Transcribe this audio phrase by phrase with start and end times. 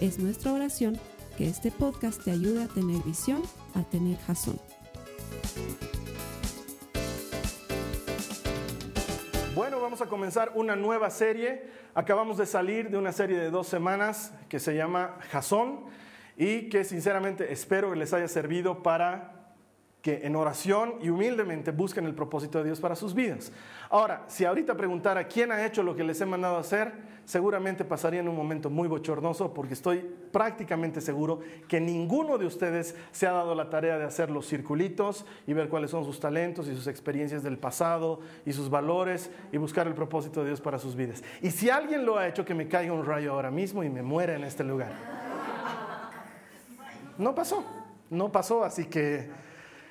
[0.00, 1.00] Es nuestra oración
[1.38, 3.42] que este podcast te ayude a tener visión,
[3.74, 4.60] a tener jazón.
[9.54, 11.64] Bueno, vamos a comenzar una nueva serie.
[11.94, 15.86] Acabamos de salir de una serie de dos semanas que se llama Jazón
[16.36, 19.35] y que sinceramente espero que les haya servido para
[20.06, 23.50] que en oración y humildemente busquen el propósito de Dios para sus vidas.
[23.90, 26.92] Ahora, si ahorita preguntara quién ha hecho lo que les he mandado hacer,
[27.24, 32.94] seguramente pasaría en un momento muy bochornoso porque estoy prácticamente seguro que ninguno de ustedes
[33.10, 36.68] se ha dado la tarea de hacer los circulitos y ver cuáles son sus talentos
[36.68, 40.78] y sus experiencias del pasado y sus valores y buscar el propósito de Dios para
[40.78, 41.24] sus vidas.
[41.42, 44.02] Y si alguien lo ha hecho, que me caiga un rayo ahora mismo y me
[44.02, 44.92] muera en este lugar.
[47.18, 47.64] No pasó,
[48.08, 49.44] no pasó, así que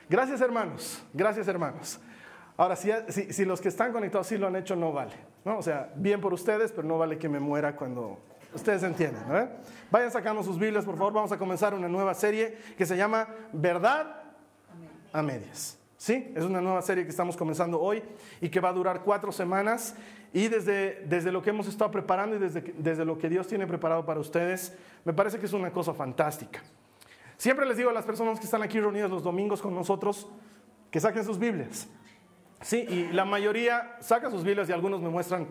[0.09, 2.00] Gracias hermanos, gracias hermanos.
[2.58, 5.14] Ahora, si, si, los que están conectados sí lo han hecho, no vale.
[5.44, 5.58] ¿no?
[5.58, 8.17] O sea, bien por ustedes, pero no vale que me muera cuando
[8.53, 9.28] ustedes entiendan.
[9.28, 9.50] ¿no?
[9.92, 11.12] Vayan sacando sus Biblias, por favor.
[11.12, 14.23] Vamos a comenzar una nueva serie que se llama Verdad
[15.12, 15.78] a Medias.
[15.97, 16.31] ¿Sí?
[16.36, 18.02] Es una nueva serie que estamos comenzando hoy
[18.40, 19.95] y que va a durar cuatro semanas.
[20.31, 23.67] Y desde, desde lo que hemos estado preparando y desde, desde lo que Dios tiene
[23.67, 26.62] preparado para ustedes, me parece que es una cosa fantástica.
[27.38, 30.28] Siempre les digo a las personas que están aquí reunidas los domingos con nosotros
[30.91, 31.88] que saquen sus Biblias.
[32.61, 35.47] Sí, y la mayoría saca sus Biblias y algunos me muestran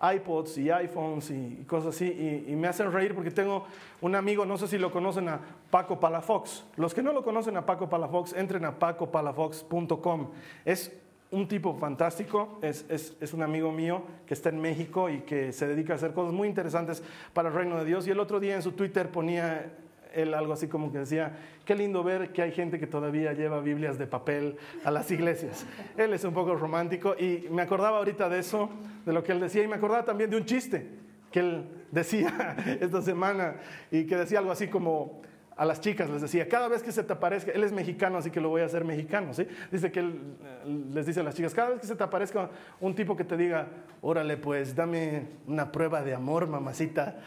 [0.00, 3.66] iPods y iPhones y cosas así y, me hacen reír porque tengo
[4.00, 6.64] un amigo, no sé si lo conocen a Paco Palafox.
[6.76, 10.30] Los que no lo conocen a Paco Palafox, entren a pacopalafox.com.
[10.64, 10.92] Es
[11.30, 15.66] un tipo fantástico, es, es, un amigo mío que está en México y que se
[15.66, 17.02] dedica a hacer cosas muy interesantes
[17.32, 18.06] para el reino de Dios.
[18.06, 19.70] Y el otro día en su Twitter ponía
[20.14, 23.60] él algo así como que decía, qué lindo ver que hay gente que todavía lleva
[23.60, 25.66] Biblias de papel a las iglesias.
[25.96, 28.70] Él es un poco romántico y me acordaba ahorita de eso,
[29.04, 30.86] de lo que él decía, y me acordaba también de un chiste
[31.30, 33.56] que él decía esta semana
[33.90, 35.22] y que decía algo así como
[35.56, 38.30] a las chicas les decía, cada vez que se te aparezca, él es mexicano, así
[38.30, 39.46] que lo voy a hacer mexicano, ¿sí?
[39.70, 42.48] Dice que él eh, les dice a las chicas, cada vez que se te aparezca
[42.80, 43.68] un tipo que te diga,
[44.00, 47.18] órale, pues dame una prueba de amor, mamacita,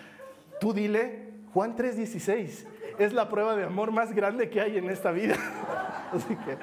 [0.60, 2.66] tú dile Juan 3:16
[2.98, 5.36] es la prueba de amor más grande que hay en esta vida.
[6.12, 6.58] Así que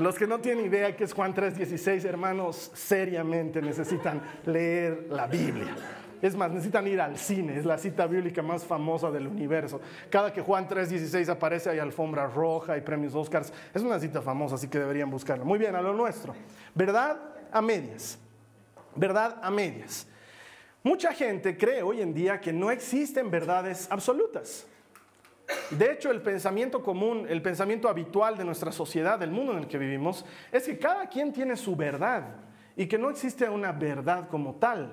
[0.00, 5.74] los que no tienen idea que es Juan 3:16, hermanos, seriamente necesitan leer la Biblia.
[6.20, 9.80] Es más, necesitan ir al cine, es la cita bíblica más famosa del universo.
[10.10, 13.52] Cada que Juan 3:16 aparece hay alfombra roja y premios Oscars.
[13.72, 15.44] Es una cita famosa, así que deberían buscarla.
[15.44, 16.34] Muy bien, a lo nuestro.
[16.74, 17.18] Verdad
[17.52, 18.18] a medias.
[18.94, 20.06] Verdad a medias.
[20.86, 24.68] Mucha gente cree hoy en día que no existen verdades absolutas.
[25.70, 29.66] De hecho, el pensamiento común, el pensamiento habitual de nuestra sociedad, del mundo en el
[29.66, 32.36] que vivimos, es que cada quien tiene su verdad
[32.76, 34.92] y que no existe una verdad como tal.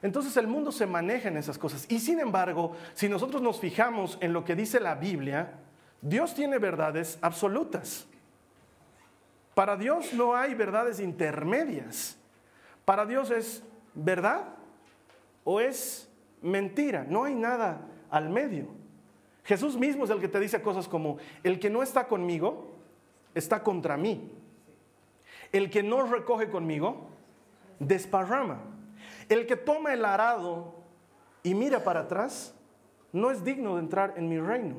[0.00, 1.90] Entonces el mundo se maneja en esas cosas.
[1.90, 5.54] Y sin embargo, si nosotros nos fijamos en lo que dice la Biblia,
[6.00, 8.06] Dios tiene verdades absolutas.
[9.56, 12.16] Para Dios no hay verdades intermedias.
[12.84, 14.51] Para Dios es verdad
[15.44, 16.08] o es
[16.40, 17.06] mentira.
[17.08, 18.66] No hay nada al medio.
[19.44, 22.76] Jesús mismo es el que te dice cosas como, el que no está conmigo
[23.34, 24.30] está contra mí.
[25.50, 27.08] El que no recoge conmigo
[27.78, 28.60] desparrama.
[29.28, 30.74] El que toma el arado
[31.42, 32.54] y mira para atrás
[33.12, 34.76] no es digno de entrar en mi reino.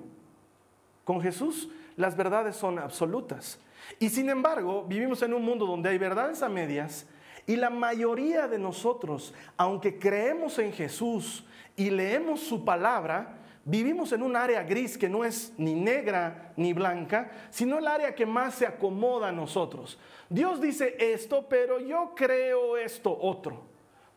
[1.03, 3.59] Con Jesús las verdades son absolutas.
[3.99, 7.05] Y sin embargo, vivimos en un mundo donde hay verdades a medias
[7.45, 11.45] y la mayoría de nosotros, aunque creemos en Jesús
[11.75, 16.73] y leemos su palabra, Vivimos en un área gris que no es ni negra ni
[16.73, 19.97] blanca, sino el área que más se acomoda a nosotros.
[20.29, 23.61] Dios dice esto, pero yo creo esto otro.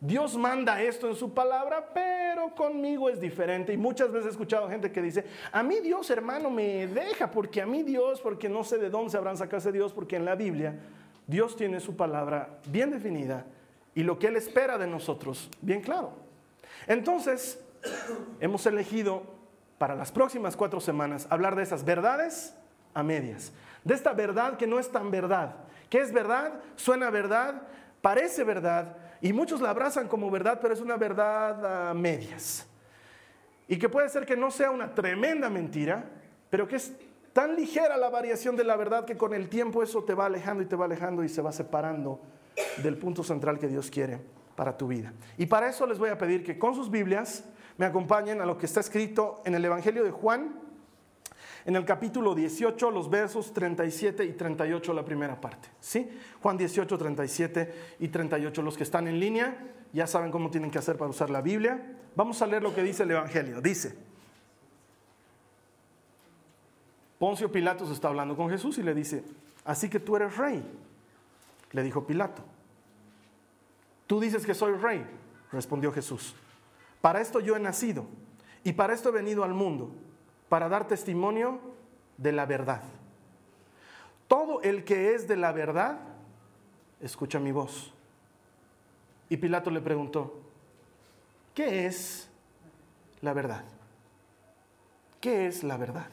[0.01, 3.71] Dios manda esto en su palabra, pero conmigo es diferente.
[3.71, 7.61] Y muchas veces he escuchado gente que dice, a mí Dios hermano me deja, porque
[7.61, 10.25] a mí Dios, porque no sé de dónde se habrán sacado ese Dios, porque en
[10.25, 10.77] la Biblia
[11.27, 13.45] Dios tiene su palabra bien definida
[13.93, 16.13] y lo que Él espera de nosotros bien claro.
[16.87, 17.59] Entonces,
[18.39, 19.23] hemos elegido
[19.77, 22.55] para las próximas cuatro semanas hablar de esas verdades
[22.93, 23.51] a medias.
[23.83, 25.55] De esta verdad que no es tan verdad.
[25.89, 26.53] que es verdad?
[26.75, 27.61] Suena verdad,
[28.01, 32.67] parece verdad, y muchos la abrazan como verdad, pero es una verdad a medias.
[33.67, 36.05] Y que puede ser que no sea una tremenda mentira,
[36.49, 36.93] pero que es
[37.37, 40.63] tan ligera la variación de la verdad que con el tiempo eso te va alejando
[40.63, 42.19] y te va alejando y se va separando
[42.81, 44.19] del punto central que Dios quiere
[44.55, 45.13] para tu vida.
[45.37, 47.43] Y para eso les voy a pedir que con sus Biblias
[47.77, 50.59] me acompañen a lo que está escrito en el Evangelio de Juan,
[51.63, 55.69] en el capítulo 18, los versos 37 y 38, la primera parte.
[55.79, 56.09] ¿Sí?
[56.41, 58.63] Juan 18, 37 y 38.
[58.63, 61.97] Los que están en línea ya saben cómo tienen que hacer para usar la Biblia.
[62.15, 63.61] Vamos a leer lo que dice el Evangelio.
[63.61, 64.06] Dice,
[67.19, 69.23] Poncio Pilatos está hablando con Jesús y le dice,
[69.65, 70.63] así que tú eres rey.
[71.71, 72.43] Le dijo Pilato.
[74.05, 75.05] Tú dices que soy rey,
[75.51, 76.35] respondió Jesús.
[77.01, 78.05] Para esto yo he nacido
[78.63, 79.91] y para esto he venido al mundo,
[80.49, 81.59] para dar testimonio
[82.17, 82.81] de la verdad.
[84.27, 85.99] Todo el que es de la verdad,
[87.01, 87.93] escucha mi voz.
[89.29, 90.41] Y Pilato le preguntó,
[91.53, 92.29] ¿qué es
[93.21, 93.63] la verdad?
[95.19, 96.07] ¿Qué es la verdad?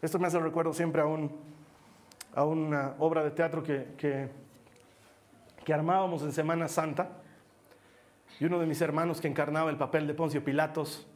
[0.00, 1.36] Esto me hace recuerdo siempre a, un,
[2.34, 4.28] a una obra de teatro que, que,
[5.64, 7.08] que armábamos en Semana Santa.
[8.40, 11.06] Y uno de mis hermanos que encarnaba el papel de Poncio Pilatos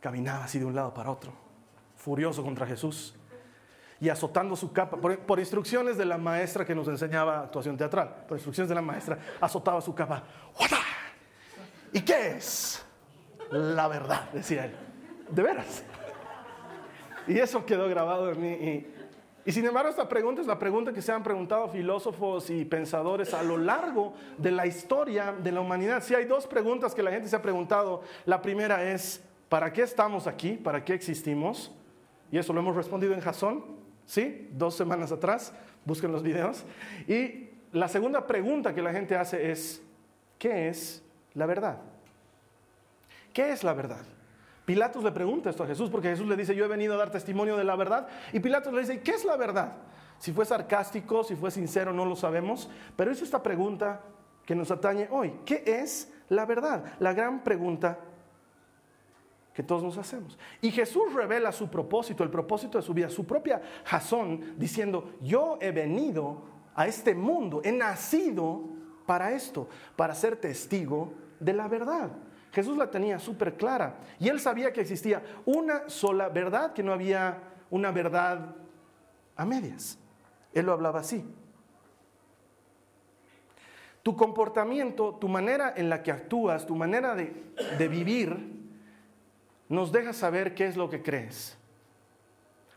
[0.00, 1.32] caminaba así de un lado para otro,
[1.96, 3.14] furioso contra Jesús
[4.00, 8.24] y azotando su capa, por, por, instrucciones de la maestra que nos enseñaba actuación teatral,
[8.28, 10.22] por instrucciones de la maestra, azotaba su capa.
[11.92, 12.84] ¿Y qué es?
[13.50, 14.76] La verdad, decía él.
[15.30, 15.82] De veras.
[17.26, 18.86] Y eso quedó grabado en mí.
[19.44, 23.32] Y, sin embargo, esta pregunta es la pregunta que se han preguntado filósofos y pensadores
[23.32, 26.02] a lo largo de la historia de la humanidad.
[26.02, 29.82] Si hay dos preguntas que la gente se ha preguntado, la primera es, ¿para qué
[29.82, 30.52] estamos aquí?
[30.52, 31.72] ¿Para qué existimos?
[32.32, 33.64] Y eso lo hemos respondido en Jasón,
[34.04, 34.48] ¿sí?
[34.52, 35.52] Dos semanas atrás,
[35.84, 36.64] busquen los videos.
[37.06, 39.80] Y la segunda pregunta que la gente hace es,
[40.38, 41.78] ¿qué es la verdad?
[43.32, 44.04] ¿Qué es la verdad?
[44.66, 47.10] Pilatos le pregunta esto a Jesús porque Jesús le dice, yo he venido a dar
[47.10, 48.08] testimonio de la verdad.
[48.32, 49.74] Y Pilatos le dice, ¿qué es la verdad?
[50.18, 52.68] Si fue sarcástico, si fue sincero, no lo sabemos.
[52.96, 54.02] Pero es esta pregunta
[54.44, 55.34] que nos atañe hoy.
[55.46, 56.84] ¿Qué es la verdad?
[56.98, 58.00] La gran pregunta
[59.54, 60.36] que todos nos hacemos.
[60.60, 65.58] Y Jesús revela su propósito, el propósito de su vida, su propia razón, diciendo, yo
[65.60, 66.42] he venido
[66.74, 68.64] a este mundo, he nacido
[69.06, 72.10] para esto, para ser testigo de la verdad.
[72.52, 76.92] Jesús la tenía súper clara y él sabía que existía una sola verdad, que no
[76.92, 78.54] había una verdad
[79.36, 79.98] a medias.
[80.54, 81.24] Él lo hablaba así.
[84.02, 87.34] Tu comportamiento, tu manera en la que actúas, tu manera de,
[87.76, 88.56] de vivir,
[89.68, 91.58] nos deja saber qué es lo que crees.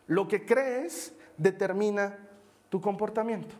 [0.07, 2.17] Lo que crees determina
[2.69, 3.55] tu comportamiento.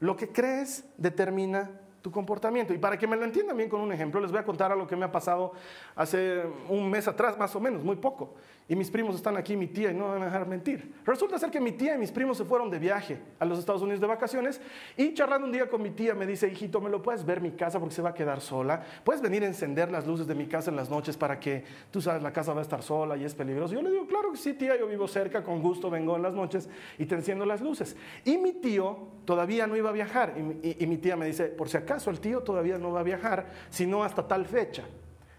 [0.00, 1.70] Lo que crees determina
[2.06, 2.72] tu comportamiento.
[2.72, 4.86] Y para que me lo entiendan bien con un ejemplo, les voy a contar algo
[4.86, 5.50] que me ha pasado
[5.96, 8.34] hace un mes atrás, más o menos, muy poco.
[8.68, 10.92] Y mis primos están aquí, mi tía, y no van a dejar mentir.
[11.04, 13.80] Resulta ser que mi tía y mis primos se fueron de viaje a los Estados
[13.80, 14.60] Unidos de vacaciones
[14.96, 17.52] y charlando un día con mi tía me dice, hijito, ¿me lo puedes ver mi
[17.52, 18.82] casa porque se va a quedar sola?
[19.04, 22.00] ¿Puedes venir a encender las luces de mi casa en las noches para que, tú
[22.00, 23.72] sabes, la casa va a estar sola y es peligroso?
[23.72, 26.34] Yo le digo, claro que sí, tía, yo vivo cerca, con gusto vengo en las
[26.34, 27.96] noches y te enciendo las luces.
[28.24, 31.76] Y mi tío todavía no iba a viajar y mi tía me dice, por si
[31.76, 34.82] acaso el tío todavía no va a viajar, sino hasta tal fecha.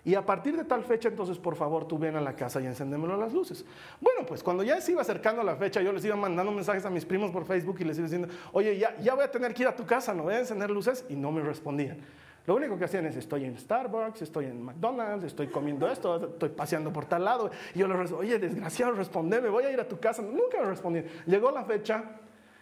[0.08, 2.66] Y a partir de tal fecha, entonces, por favor, tú ven a la casa y
[2.66, 3.66] encendémoslo las luces.
[4.00, 6.90] Bueno, pues cuando ya se iba acercando la fecha, yo les iba mandando mensajes a
[6.90, 9.64] mis primos por Facebook y les iba diciendo, oye, ya, ya voy a tener que
[9.64, 11.04] ir a tu casa, ¿no voy a encender luces?
[11.10, 11.98] Y no me respondían.
[12.46, 16.50] Lo único que hacían es, estoy en Starbucks, estoy en McDonald's, estoy comiendo esto, estoy
[16.52, 17.52] paseando por tal lado.
[17.76, 20.22] Y yo les respondo, oye, desgraciado, respondeme, voy a ir a tu casa.
[20.22, 21.04] Nunca me respondían.
[21.26, 22.06] Llegó la fecha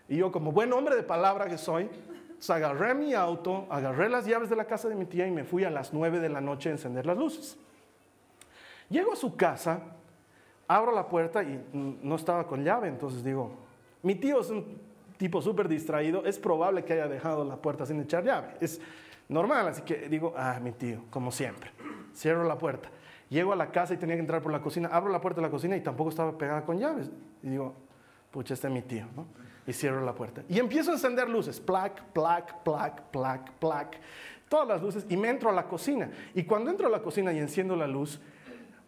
[0.10, 1.92] y yo, como buen hombre de palabra que soy,
[2.50, 5.64] agarré mi auto, agarré las llaves de la casa de mi tía y me fui
[5.64, 7.58] a las 9 de la noche a encender las luces.
[8.90, 9.80] Llego a su casa,
[10.68, 13.52] abro la puerta y no estaba con llave, entonces digo,
[14.04, 14.80] mi tío es un
[15.18, 18.80] tipo súper distraído, es probable que haya dejado la puerta sin echar llave, es
[19.28, 21.72] normal, así que digo, ah, mi tío, como siempre,
[22.14, 22.90] cierro la puerta.
[23.30, 25.48] Llego a la casa y tenía que entrar por la cocina, abro la puerta de
[25.48, 27.10] la cocina y tampoco estaba pegada con llaves.
[27.42, 27.74] Y digo,
[28.30, 29.25] pucha, este es mi tío, ¿no?
[29.67, 30.43] Y cierro la puerta.
[30.48, 34.00] Y empiezo a encender luces, plac, plac, plac, plac, plac,
[34.50, 36.10] todas las luces, y me entro a la cocina.
[36.34, 38.19] Y cuando entro a la cocina y enciendo la luz,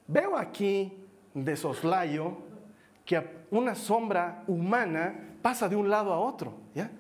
[0.08, 0.94] veo aquí
[1.34, 2.38] de soslayo
[3.06, 6.54] que una sombra humana pasa de un lado a otro.
[6.76, 6.92] ¿ya?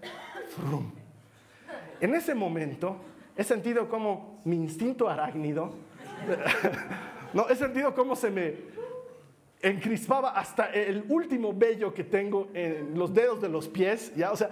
[2.00, 2.98] En ese momento
[3.36, 5.74] he sentido como mi instinto arácnido,
[7.34, 8.77] no, he sentido como se me
[9.62, 14.32] encrispaba hasta el último vello que tengo en los dedos de los pies, ¿ya?
[14.32, 14.50] O sea,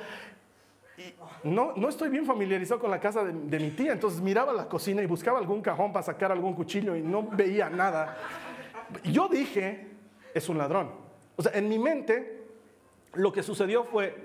[1.44, 4.68] no, no estoy bien familiarizado con la casa de, de, mi tía, entonces miraba la
[4.68, 8.18] cocina y buscaba algún cajón para sacar algún cuchillo y no veía nada.
[9.04, 9.88] Yo dije,
[10.34, 10.92] es un ladrón.
[11.36, 12.44] O sea, en mi mente
[13.14, 14.16] lo que sucedió fue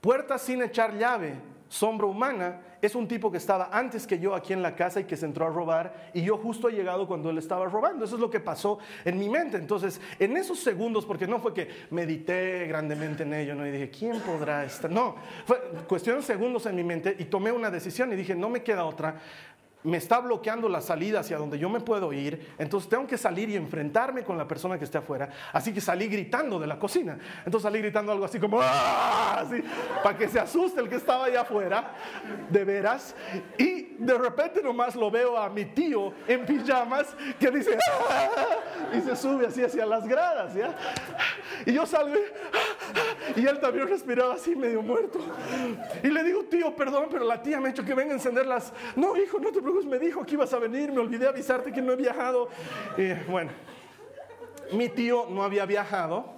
[0.00, 1.34] puertas sin echar llave,
[1.68, 5.04] sombra humana, es un tipo que estaba antes que yo aquí en la casa y
[5.04, 8.04] que se entró a robar y yo justo he llegado cuando él estaba robando.
[8.04, 9.56] Eso es lo que pasó en mi mente.
[9.56, 13.66] Entonces, en esos segundos, porque no fue que medité grandemente en ello, ¿no?
[13.66, 14.90] Y dije, ¿quién podrá estar?
[14.90, 15.16] No,
[15.46, 18.62] fue cuestión de segundos en mi mente y tomé una decisión y dije, no me
[18.62, 19.16] queda otra
[19.84, 23.50] me está bloqueando la salida hacia donde yo me puedo ir, entonces tengo que salir
[23.50, 25.28] y enfrentarme con la persona que esté afuera.
[25.52, 27.18] Así que salí gritando de la cocina.
[27.44, 29.40] Entonces salí gritando algo así como, ¡Ah!
[29.40, 29.62] así,
[30.02, 31.92] para que se asuste el que estaba allá afuera,
[32.48, 33.14] de veras.
[33.58, 37.76] Y de repente nomás lo veo a mi tío en pijamas que dice,
[38.10, 38.96] ¡Ah!
[38.96, 40.74] y se sube así hacia las gradas, ¿ya?
[41.66, 42.14] Y yo salgo
[43.36, 45.18] y él también respiraba así medio muerto.
[46.02, 48.46] Y le digo, tío, perdón, pero la tía me ha hecho que venga a encender
[48.46, 48.72] las...
[48.96, 51.82] No, hijo, no te preocupes me dijo que ibas a venir, me olvidé avisarte que
[51.82, 52.48] no he viajado.
[53.28, 53.50] bueno,
[54.72, 56.32] mi tío no había viajado,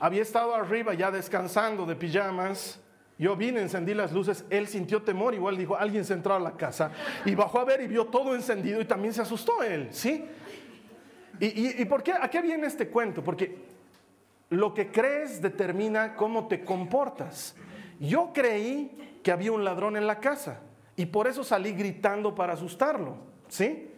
[0.00, 2.80] había estado arriba ya descansando de pijamas.
[3.18, 6.52] Yo vine, encendí las luces, él sintió temor, igual dijo, alguien se entró a la
[6.52, 6.92] casa
[7.24, 10.24] y bajó a ver y vio todo encendido y también se asustó él, ¿sí?
[11.40, 12.12] ¿Y, y por qué?
[12.12, 13.22] ¿A qué viene este cuento?
[13.22, 13.67] Porque
[14.50, 17.54] lo que crees determina cómo te comportas.
[18.00, 20.60] Yo creí que había un ladrón en la casa.
[20.96, 23.16] Y por eso salí gritando para asustarlo.
[23.48, 23.90] ¿Sí?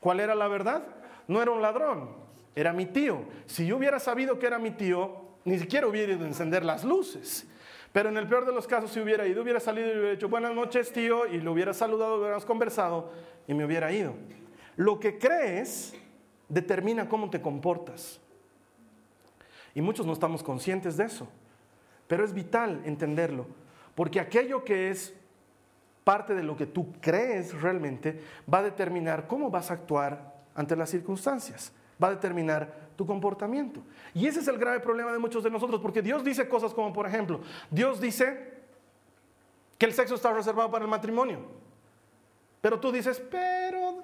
[0.00, 0.84] ¿Cuál era la verdad?
[1.26, 2.10] No era un ladrón,
[2.54, 3.22] era mi tío.
[3.46, 6.84] Si yo hubiera sabido que era mi tío, ni siquiera hubiera ido a encender las
[6.84, 7.46] luces.
[7.92, 10.28] Pero en el peor de los casos, si hubiera ido, hubiera salido y hubiera dicho
[10.28, 13.12] buenas noches, tío, y lo hubiera saludado, hubiéramos conversado
[13.46, 14.14] y me hubiera ido.
[14.76, 15.94] Lo que crees
[16.48, 18.20] determina cómo te comportas.
[19.74, 21.28] Y muchos no estamos conscientes de eso.
[22.06, 23.46] Pero es vital entenderlo.
[23.94, 25.14] Porque aquello que es
[26.04, 28.22] parte de lo que tú crees realmente
[28.52, 31.70] va a determinar cómo vas a actuar ante las circunstancias,
[32.02, 33.82] va a determinar tu comportamiento.
[34.14, 36.92] Y ese es el grave problema de muchos de nosotros, porque Dios dice cosas como,
[36.92, 38.54] por ejemplo, Dios dice
[39.76, 41.40] que el sexo está reservado para el matrimonio,
[42.60, 44.02] pero tú dices, pero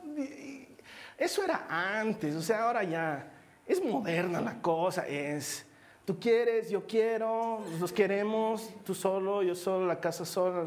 [1.17, 1.67] eso era
[2.01, 3.34] antes, o sea, ahora ya
[3.67, 5.67] es moderna la cosa, es...
[6.05, 10.67] Tú quieres, yo quiero, nos queremos, tú solo, yo solo, la casa sola.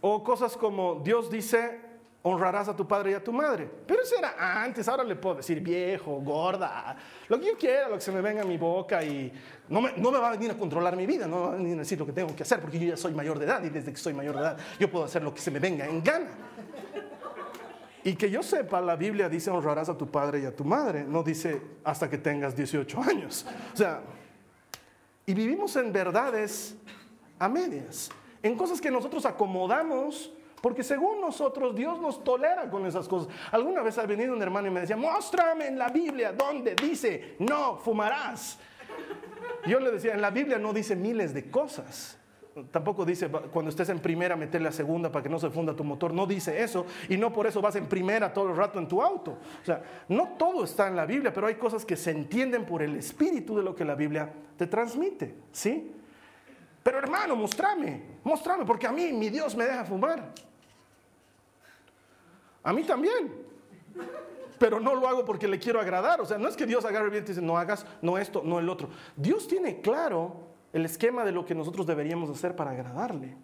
[0.00, 1.78] O cosas como Dios dice,
[2.22, 3.70] honrarás a tu padre y a tu madre.
[3.86, 6.96] Pero eso era antes, ahora le puedo decir viejo, gorda,
[7.28, 9.32] lo que yo quiera, lo que se me venga a mi boca y
[9.68, 11.56] no me, no me va a venir a controlar mi vida, no me va a
[11.56, 13.62] venir a decir lo que tengo que hacer, porque yo ya soy mayor de edad
[13.62, 15.86] y desde que soy mayor de edad yo puedo hacer lo que se me venga
[15.86, 16.26] en gana.
[18.06, 21.02] Y que yo sepa, la Biblia dice honrarás a tu padre y a tu madre,
[21.02, 23.44] no dice hasta que tengas 18 años.
[23.74, 24.00] O sea,
[25.26, 26.76] y vivimos en verdades
[27.36, 28.08] a medias
[28.44, 33.28] en cosas que nosotros acomodamos, porque según nosotros Dios nos tolera con esas cosas.
[33.50, 37.34] Alguna vez ha venido un hermano y me decía, muéstrame en la Biblia donde dice,
[37.40, 38.56] no fumarás.
[39.66, 42.16] Yo le decía, en la Biblia no dice miles de cosas.
[42.70, 45.84] Tampoco dice cuando estés en primera meterle a segunda para que no se funda tu
[45.84, 46.14] motor.
[46.14, 49.02] No dice eso y no por eso vas en primera todo el rato en tu
[49.02, 49.32] auto.
[49.60, 52.82] O sea, no todo está en la Biblia, pero hay cosas que se entienden por
[52.82, 55.34] el espíritu de lo que la Biblia te transmite.
[55.52, 55.92] ¿Sí?
[56.82, 60.32] Pero hermano, mostrame, mostrame, porque a mí mi Dios me deja fumar.
[62.62, 63.34] A mí también.
[64.58, 66.22] Pero no lo hago porque le quiero agradar.
[66.22, 68.58] O sea, no es que Dios agarre bien y dice, no hagas, no esto, no
[68.58, 68.88] el otro.
[69.14, 70.45] Dios tiene claro
[70.76, 73.34] el esquema de lo que nosotros deberíamos hacer para agradarle.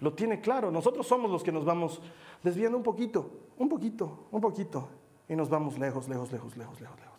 [0.00, 0.70] Lo tiene claro.
[0.70, 2.00] Nosotros somos los que nos vamos
[2.42, 4.88] desviando un poquito, un poquito, un poquito.
[5.28, 7.18] Y nos vamos lejos, lejos, lejos, lejos, lejos, lejos.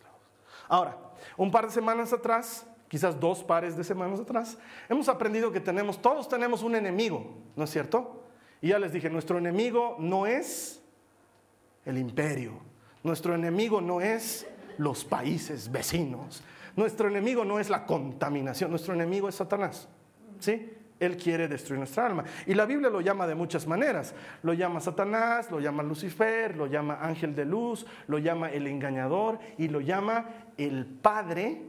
[0.68, 0.98] Ahora,
[1.36, 6.00] un par de semanas atrás quizás dos pares de semanas atrás, hemos aprendido que tenemos,
[6.00, 8.22] todos tenemos un enemigo, ¿no es cierto?
[8.60, 10.80] Y ya les dije, nuestro enemigo no es
[11.84, 12.52] el imperio,
[13.02, 14.46] nuestro enemigo no es
[14.78, 16.42] los países vecinos,
[16.76, 19.88] nuestro enemigo no es la contaminación, nuestro enemigo es Satanás,
[20.38, 20.72] ¿sí?
[20.98, 22.24] Él quiere destruir nuestra alma.
[22.46, 24.14] Y la Biblia lo llama de muchas maneras.
[24.42, 29.38] Lo llama Satanás, lo llama Lucifer, lo llama ángel de luz, lo llama el engañador
[29.58, 30.24] y lo llama
[30.56, 31.60] el padre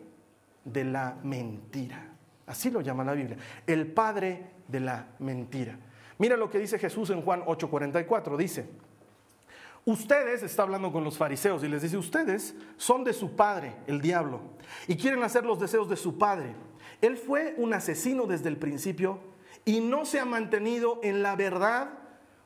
[0.63, 2.13] de la mentira.
[2.45, 5.77] Así lo llama la Biblia, el padre de la mentira.
[6.19, 8.69] Mira lo que dice Jesús en Juan 8:44, dice,
[9.87, 14.01] ustedes, está hablando con los fariseos y les dice, ustedes son de su padre, el
[14.01, 14.41] diablo,
[14.85, 16.53] y quieren hacer los deseos de su padre.
[17.01, 19.19] Él fue un asesino desde el principio
[19.63, 21.89] y no se ha mantenido en la verdad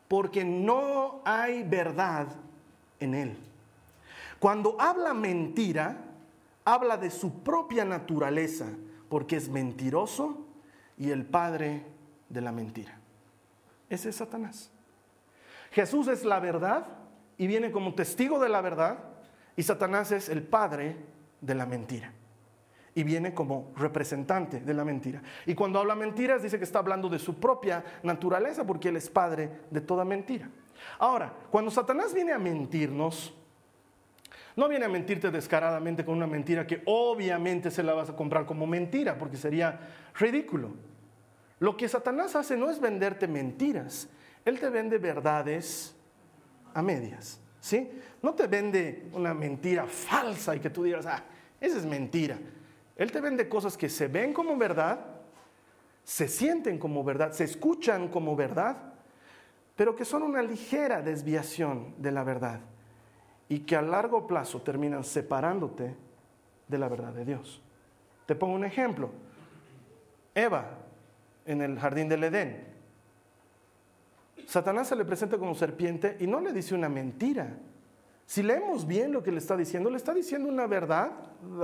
[0.08, 2.28] porque no hay verdad
[3.00, 3.38] en él.
[4.38, 5.98] Cuando habla mentira,
[6.64, 8.68] habla de su propia naturaleza,
[9.10, 10.46] porque es mentiroso
[10.96, 11.86] y el padre
[12.30, 13.00] de la mentira.
[13.90, 14.70] Ese es Satanás.
[15.72, 17.01] Jesús es la verdad
[17.42, 19.00] y viene como testigo de la verdad.
[19.56, 20.96] Y Satanás es el padre
[21.42, 22.14] de la mentira.
[22.94, 25.24] Y viene como representante de la mentira.
[25.48, 29.10] Y cuando habla mentiras dice que está hablando de su propia naturaleza porque él es
[29.10, 30.52] padre de toda mentira.
[31.00, 33.34] Ahora, cuando Satanás viene a mentirnos,
[34.56, 38.46] no viene a mentirte descaradamente con una mentira que obviamente se la vas a comprar
[38.46, 39.80] como mentira porque sería
[40.14, 40.74] ridículo.
[41.58, 44.08] Lo que Satanás hace no es venderte mentiras,
[44.46, 45.96] él te vende verdades
[46.74, 47.40] a medias.
[47.60, 47.90] ¿sí?
[48.22, 51.24] No te vende una mentira falsa y que tú digas, ah,
[51.60, 52.38] esa es mentira.
[52.96, 55.00] Él te vende cosas que se ven como verdad,
[56.04, 58.78] se sienten como verdad, se escuchan como verdad,
[59.76, 62.60] pero que son una ligera desviación de la verdad
[63.48, 65.96] y que a largo plazo terminan separándote
[66.68, 67.62] de la verdad de Dios.
[68.26, 69.10] Te pongo un ejemplo.
[70.34, 70.78] Eva
[71.46, 72.71] en el jardín del Edén.
[74.52, 77.56] Satanás se le presenta como serpiente y no le dice una mentira.
[78.26, 81.14] Si leemos bien lo que le está diciendo, le está diciendo una verdad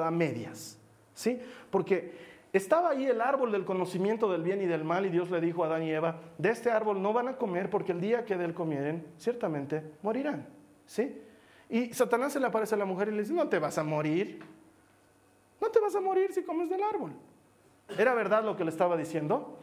[0.01, 0.79] a medias.
[1.13, 1.38] ¿Sí?
[1.70, 2.13] Porque
[2.53, 5.65] estaba ahí el árbol del conocimiento del bien y del mal y Dios le dijo
[5.65, 8.38] a Adán y Eva, de este árbol no van a comer porque el día que
[8.38, 10.48] de él comieren, ciertamente morirán.
[10.86, 11.22] ¿Sí?
[11.70, 13.84] Y Satanás se le aparece a la mujer y le dice, no te vas a
[13.84, 14.39] morir.
[15.60, 17.12] No te vas a morir si comes del árbol.
[17.98, 19.60] ¿Era verdad lo que le estaba diciendo?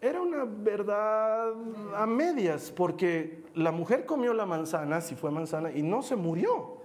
[0.00, 1.52] Era una verdad
[1.94, 6.78] a medias, porque la mujer comió la manzana, si fue manzana, y no se murió.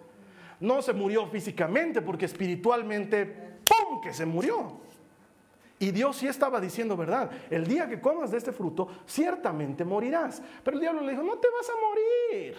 [0.59, 4.79] No se murió físicamente, porque espiritualmente, ¡pum!, que se murió.
[5.79, 7.29] Y Dios sí estaba diciendo verdad.
[7.49, 10.41] El día que comas de este fruto, ciertamente morirás.
[10.63, 12.55] Pero el diablo le dijo, no te vas a morir.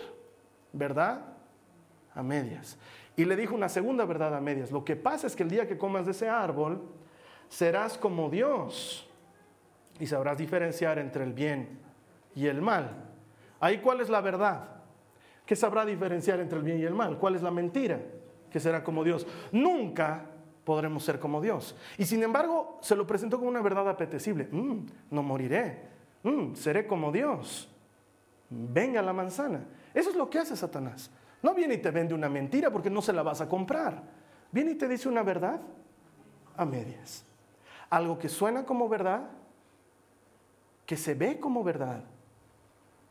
[0.72, 1.36] ¿Verdad?
[2.16, 2.76] a medias.
[3.16, 4.72] Y le dijo una segunda verdad a medias.
[4.72, 6.82] Lo que pasa es que el día que comas de ese árbol,
[7.48, 9.05] serás como Dios
[9.98, 11.78] y sabrás diferenciar entre el bien
[12.34, 12.90] y el mal.
[13.60, 14.68] Ahí cuál es la verdad?
[15.44, 17.18] Que sabrá diferenciar entre el bien y el mal.
[17.18, 18.00] ¿Cuál es la mentira?
[18.50, 19.26] Que será como Dios.
[19.52, 20.26] Nunca
[20.64, 21.76] podremos ser como Dios.
[21.96, 24.48] Y sin embargo, se lo presentó como una verdad apetecible.
[24.50, 25.82] Mm, no moriré.
[26.24, 27.68] Mm, seré como Dios.
[28.50, 29.64] Venga la manzana.
[29.94, 31.10] Eso es lo que hace Satanás.
[31.42, 34.02] No viene y te vende una mentira porque no se la vas a comprar.
[34.50, 35.60] Viene y te dice una verdad
[36.56, 37.24] a medias.
[37.90, 39.28] Algo que suena como verdad,
[40.86, 42.04] que se ve como verdad,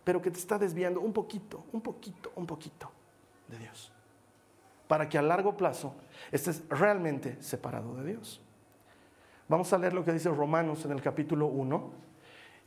[0.03, 2.89] pero que te está desviando un poquito, un poquito, un poquito
[3.47, 3.91] de Dios.
[4.87, 5.93] Para que a largo plazo
[6.31, 8.41] estés realmente separado de Dios.
[9.47, 12.05] Vamos a leer lo que dice Romanos en el capítulo 1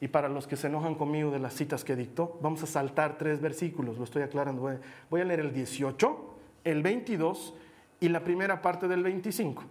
[0.01, 3.19] y para los que se enojan conmigo de las citas que dictó, vamos a saltar
[3.19, 4.79] tres versículos, lo estoy aclarando.
[5.11, 7.55] Voy a leer el 18, el 22
[8.01, 9.65] y la primera parte del 25.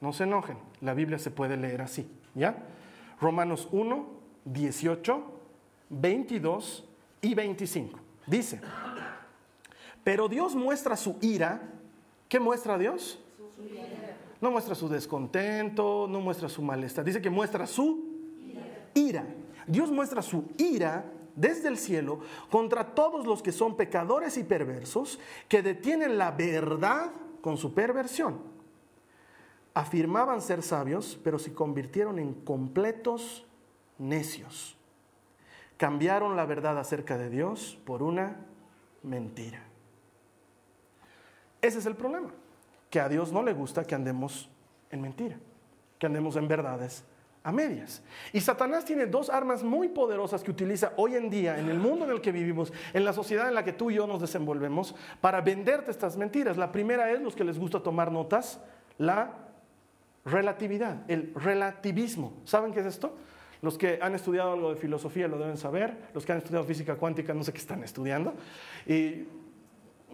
[0.00, 2.56] No se enojen, la Biblia se puede leer así, ¿ya?
[3.20, 5.22] Romanos 1, 18,
[5.90, 6.84] 22
[7.20, 7.98] y 25.
[8.26, 8.60] Dice,
[10.04, 11.62] pero Dios muestra su ira.
[12.28, 13.18] ¿Qué muestra Dios?
[14.40, 17.04] No muestra su descontento, no muestra su malestar.
[17.04, 18.04] Dice que muestra su
[18.94, 19.24] ira.
[19.66, 21.04] Dios muestra su ira
[21.36, 27.12] desde el cielo contra todos los que son pecadores y perversos, que detienen la verdad
[27.40, 28.40] con su perversión.
[29.74, 33.46] Afirmaban ser sabios, pero se convirtieron en completos
[34.02, 34.76] necios.
[35.76, 38.36] Cambiaron la verdad acerca de Dios por una
[39.02, 39.62] mentira.
[41.60, 42.30] Ese es el problema,
[42.90, 44.50] que a Dios no le gusta que andemos
[44.90, 45.36] en mentira,
[45.98, 47.04] que andemos en verdades
[47.44, 48.02] a medias.
[48.32, 52.04] Y Satanás tiene dos armas muy poderosas que utiliza hoy en día en el mundo
[52.04, 54.94] en el que vivimos, en la sociedad en la que tú y yo nos desenvolvemos,
[55.20, 56.56] para venderte estas mentiras.
[56.56, 58.60] La primera es los que les gusta tomar notas,
[58.98, 59.32] la
[60.24, 62.32] relatividad, el relativismo.
[62.44, 63.16] ¿Saben qué es esto?
[63.62, 66.96] Los que han estudiado algo de filosofía lo deben saber, los que han estudiado física
[66.96, 68.34] cuántica no sé qué están estudiando.
[68.86, 69.24] Y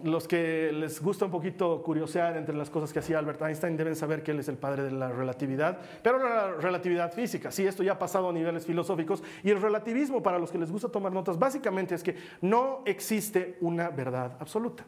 [0.04, 3.96] los que les gusta un poquito curiosear entre las cosas que hacía Albert Einstein deben
[3.96, 7.82] saber que él es el padre de la relatividad, pero la relatividad física, sí, esto
[7.82, 11.12] ya ha pasado a niveles filosóficos, y el relativismo para los que les gusta tomar
[11.12, 14.84] notas básicamente es que no existe una verdad absoluta.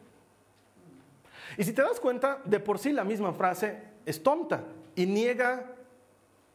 [1.57, 5.67] Y si te das cuenta, de por sí la misma frase es tonta y niega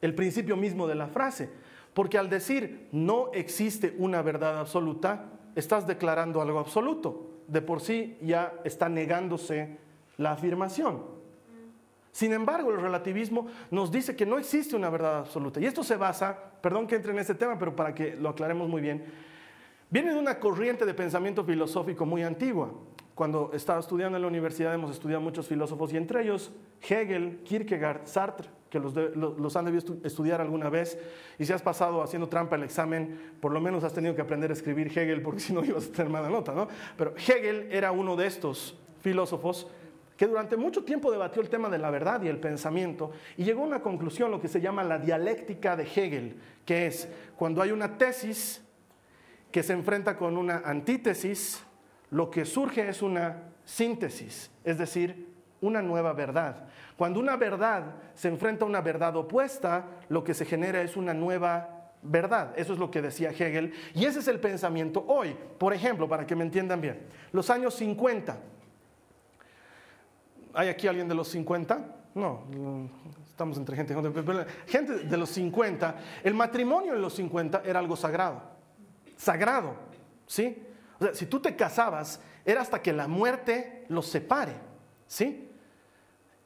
[0.01, 1.49] el principio mismo de la frase,
[1.95, 8.17] porque al decir no existe una verdad absoluta, estás declarando algo absoluto de por sí
[8.21, 9.77] ya está negándose
[10.17, 11.03] la afirmación.
[12.11, 15.59] Sin embargo, el relativismo nos dice que no existe una verdad absoluta.
[15.59, 18.69] Y esto se basa, perdón que entre en este tema, pero para que lo aclaremos
[18.69, 19.03] muy bien,
[19.89, 22.71] viene de una corriente de pensamiento filosófico muy antigua.
[23.13, 28.05] Cuando estaba estudiando en la universidad hemos estudiado muchos filósofos y entre ellos Hegel, Kierkegaard,
[28.05, 30.97] Sartre, los, los, han debido estudiar alguna vez
[31.37, 34.49] y si has pasado haciendo trampa el examen, por lo menos has tenido que aprender
[34.49, 36.67] a escribir Hegel porque si no ibas a tener mala nota, ¿no?
[36.97, 39.67] Pero Hegel era uno de estos filósofos
[40.17, 43.63] que durante mucho tiempo debatió el tema de la verdad y el pensamiento y llegó
[43.63, 47.71] a una conclusión, lo que se llama la dialéctica de Hegel, que es cuando hay
[47.71, 48.61] una tesis
[49.51, 51.63] que se enfrenta con una antítesis,
[52.11, 56.67] lo que surge es una síntesis, es decir, una nueva verdad.
[56.97, 61.13] Cuando una verdad se enfrenta a una verdad opuesta, lo que se genera es una
[61.13, 62.53] nueva verdad.
[62.55, 63.73] Eso es lo que decía Hegel.
[63.93, 65.35] Y ese es el pensamiento hoy.
[65.57, 68.37] Por ejemplo, para que me entiendan bien, los años 50.
[70.53, 71.95] ¿Hay aquí alguien de los 50?
[72.13, 72.43] No,
[73.27, 73.93] estamos entre gente.
[74.67, 75.95] Gente de los 50.
[76.23, 78.41] El matrimonio en los 50 era algo sagrado.
[79.17, 79.75] Sagrado,
[80.25, 80.63] ¿sí?
[80.99, 84.53] O sea, si tú te casabas, era hasta que la muerte los separe,
[85.07, 85.44] ¿sí?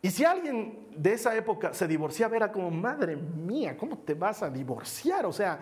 [0.02, 4.42] Y si alguien de esa época se divorciaba, era como, madre mía, ¿cómo te vas
[4.44, 5.26] a divorciar?
[5.26, 5.60] O sea,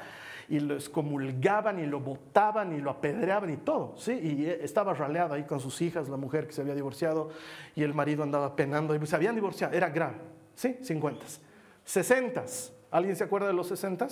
[0.50, 4.14] y lo excomulgaban y lo botaban y lo apedreaban y todo, ¿sí?
[4.14, 7.32] Y estaba raleado ahí con sus hijas, la mujer que se había divorciado,
[7.76, 10.18] y el marido andaba penando, y se habían divorciado, era grave,
[10.56, 10.78] ¿sí?
[10.82, 11.26] 50.
[11.84, 12.46] 60.
[12.92, 14.08] ¿Alguien se acuerda de los 60?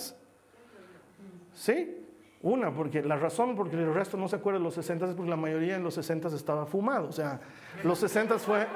[1.54, 2.02] ¿Sí?
[2.42, 5.14] Una, porque la razón por que el resto no se acuerda de los 60 es
[5.14, 7.08] porque la mayoría en los 60 estaba fumado.
[7.08, 7.40] O sea,
[7.82, 8.66] los 60 fue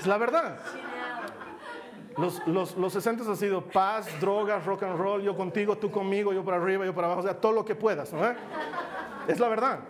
[0.00, 0.56] es la verdad.
[2.16, 6.32] Los, los, los 60 ha sido paz, drogas, rock and roll, yo contigo, tú conmigo,
[6.32, 8.20] yo para arriba, yo para abajo, o sea, todo lo que puedas, ¿no?
[9.28, 9.80] Es la verdad,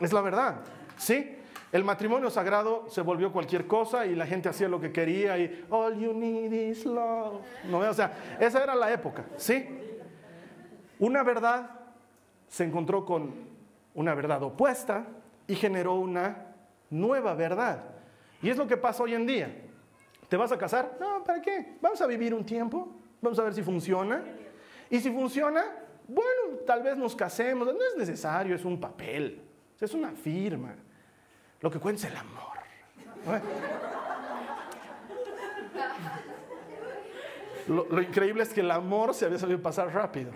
[0.00, 0.56] es la verdad,
[0.96, 1.38] ¿sí?
[1.70, 5.64] El matrimonio sagrado se volvió cualquier cosa y la gente hacía lo que quería y
[5.70, 7.78] all you need is love, ¿no?
[7.78, 9.66] O sea, esa era la época, ¿sí?
[10.98, 11.70] Una verdad
[12.48, 13.32] se encontró con
[13.94, 15.06] una verdad opuesta
[15.46, 16.46] y generó una
[16.90, 17.82] nueva verdad.
[18.42, 19.54] Y es lo que pasa hoy en día.
[20.28, 20.96] ¿Te vas a casar?
[20.98, 21.76] No, ¿para qué?
[21.80, 22.88] Vamos a vivir un tiempo,
[23.20, 24.22] vamos a ver si funciona.
[24.90, 25.64] Y si funciona,
[26.08, 27.66] bueno, tal vez nos casemos.
[27.66, 29.40] No es necesario, es un papel,
[29.80, 30.74] es una firma.
[31.60, 32.52] Lo que cuenta es el amor.
[37.68, 40.32] Lo, increíble es que el amor se había sabido pasar rápido.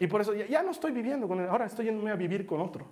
[0.00, 2.60] Y, por eso ya, no estoy viviendo con él, ahora estoy yendo a vivir con
[2.60, 2.86] otro.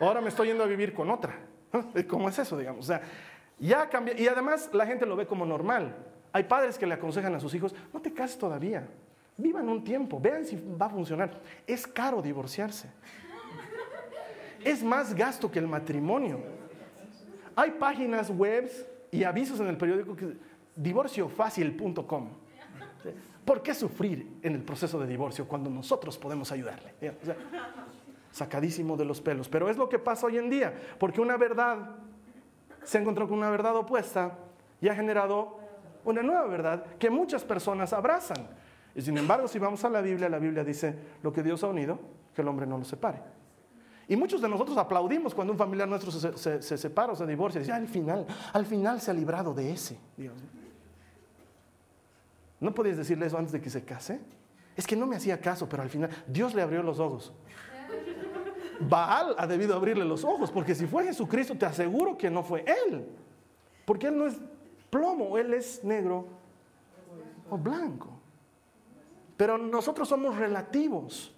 [0.00, 1.34] Ahora me estoy yendo a vivir con otra.
[2.08, 2.84] ¿Cómo es eso, digamos?
[2.84, 3.02] O sea,
[3.58, 4.18] ya cambia.
[4.18, 5.94] Y además la gente lo ve como normal.
[6.32, 8.88] Hay padres que le aconsejan a sus hijos, no te cases todavía.
[9.36, 11.40] Vivan un tiempo, vean si va a funcionar.
[11.66, 12.88] Es caro divorciarse.
[14.64, 16.40] Es más gasto que el matrimonio.
[17.54, 18.70] Hay páginas web
[19.10, 20.36] y avisos en el periódico que
[20.76, 22.28] divorciofácil.com.
[23.44, 26.94] ¿Por qué sufrir en el proceso de divorcio cuando nosotros podemos ayudarle?
[27.20, 27.36] O sea,
[28.32, 29.48] sacadísimo de los pelos.
[29.48, 31.96] Pero es lo que pasa hoy en día, porque una verdad
[32.82, 34.38] se encontró con una verdad opuesta
[34.80, 35.58] y ha generado
[36.04, 38.48] una nueva verdad que muchas personas abrazan.
[38.94, 41.68] Y sin embargo, si vamos a la Biblia, la Biblia dice, lo que Dios ha
[41.68, 41.98] unido,
[42.34, 43.20] que el hombre no lo separe.
[44.08, 47.60] Y muchos de nosotros aplaudimos cuando un familiar nuestro se, separa o se divorcia.
[47.60, 49.96] Y dice, al final, al final se ha librado de ese.
[52.60, 54.20] ¿No podías decirle eso antes de que se case?
[54.76, 57.32] Es que no me hacía caso, pero al final Dios le abrió los ojos.
[58.88, 62.64] Baal ha debido abrirle los ojos, porque si fue Jesucristo, te aseguro que no fue
[62.86, 63.06] Él.
[63.84, 64.36] Porque Él no es
[64.90, 66.26] plomo, Él es negro
[67.50, 68.08] o blanco.
[69.36, 71.34] Pero nosotros somos relativos.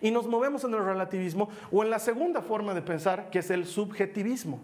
[0.00, 3.50] Y nos movemos en el relativismo o en la segunda forma de pensar, que es
[3.50, 4.60] el subjetivismo.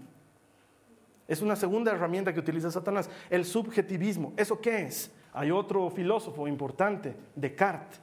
[1.28, 4.32] Es una segunda herramienta que utiliza Satanás, el subjetivismo.
[4.36, 5.10] ¿Eso qué es?
[5.32, 8.00] Hay otro filósofo importante, Descartes,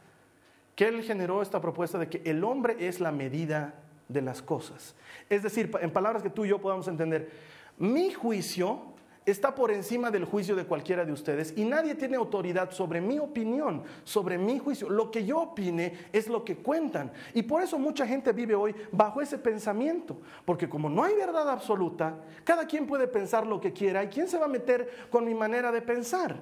[0.79, 3.73] que él generó esta propuesta de que el hombre es la medida
[4.07, 4.95] de las cosas.
[5.29, 7.29] Es decir, en palabras que tú y yo podamos entender,
[7.77, 8.79] mi juicio
[9.25, 13.19] está por encima del juicio de cualquiera de ustedes y nadie tiene autoridad sobre mi
[13.19, 14.89] opinión, sobre mi juicio.
[14.89, 17.11] Lo que yo opine es lo que cuentan.
[17.33, 21.49] Y por eso mucha gente vive hoy bajo ese pensamiento, porque como no hay verdad
[21.49, 25.25] absoluta, cada quien puede pensar lo que quiera y quién se va a meter con
[25.25, 26.37] mi manera de pensar.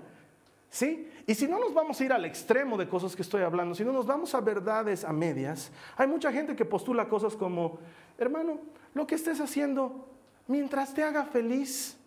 [0.69, 1.09] ¿Sí?
[1.25, 3.83] Y si no nos vamos a ir al extremo de cosas que estoy hablando, si
[3.83, 7.79] no nos vamos a verdades a medias, hay mucha gente que postula cosas como,
[8.17, 8.59] hermano,
[8.93, 10.07] lo que estés haciendo
[10.47, 11.97] mientras te haga feliz,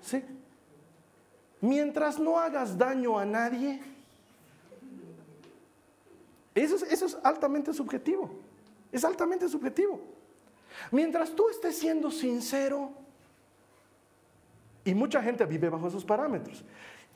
[0.00, 0.22] ¿sí?
[1.60, 3.80] Mientras no hagas daño a nadie.
[6.54, 8.30] Eso es, eso es altamente subjetivo,
[8.90, 10.00] es altamente subjetivo.
[10.90, 12.90] Mientras tú estés siendo sincero,
[14.84, 16.64] y mucha gente vive bajo esos parámetros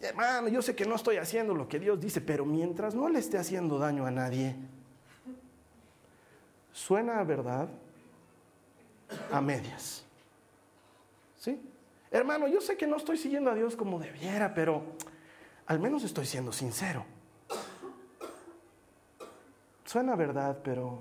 [0.00, 3.18] hermano, yo sé que no estoy haciendo lo que Dios dice, pero mientras no le
[3.18, 4.56] esté haciendo daño a nadie,
[6.72, 7.68] suena a verdad
[9.30, 10.04] a medias.
[11.36, 11.60] ¿Sí?
[12.10, 14.82] Hermano, yo sé que no estoy siguiendo a Dios como debiera, pero
[15.66, 17.04] al menos estoy siendo sincero.
[19.84, 21.00] Suena a verdad, pero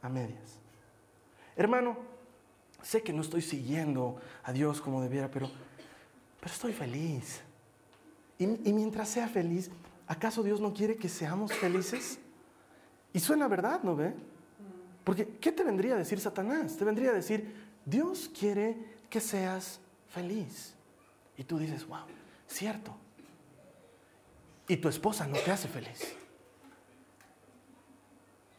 [0.00, 0.58] a medias.
[1.56, 1.96] Hermano,
[2.82, 5.50] sé que no estoy siguiendo a Dios como debiera, pero,
[6.40, 7.42] pero estoy feliz.
[8.42, 9.70] Y, y mientras sea feliz,
[10.06, 12.18] ¿acaso Dios no quiere que seamos felices?
[13.12, 14.14] Y suena verdad, ¿no ve?
[15.04, 16.76] Porque, ¿qué te vendría a decir Satanás?
[16.76, 18.76] Te vendría a decir, Dios quiere
[19.10, 20.74] que seas feliz.
[21.36, 22.06] Y tú dices, wow,
[22.46, 22.96] cierto.
[24.68, 26.14] Y tu esposa no te hace feliz.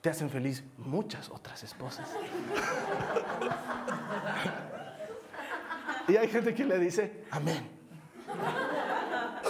[0.02, 2.10] Te hacen feliz muchas otras esposas.
[6.10, 7.66] y hay gente que le dice, amén.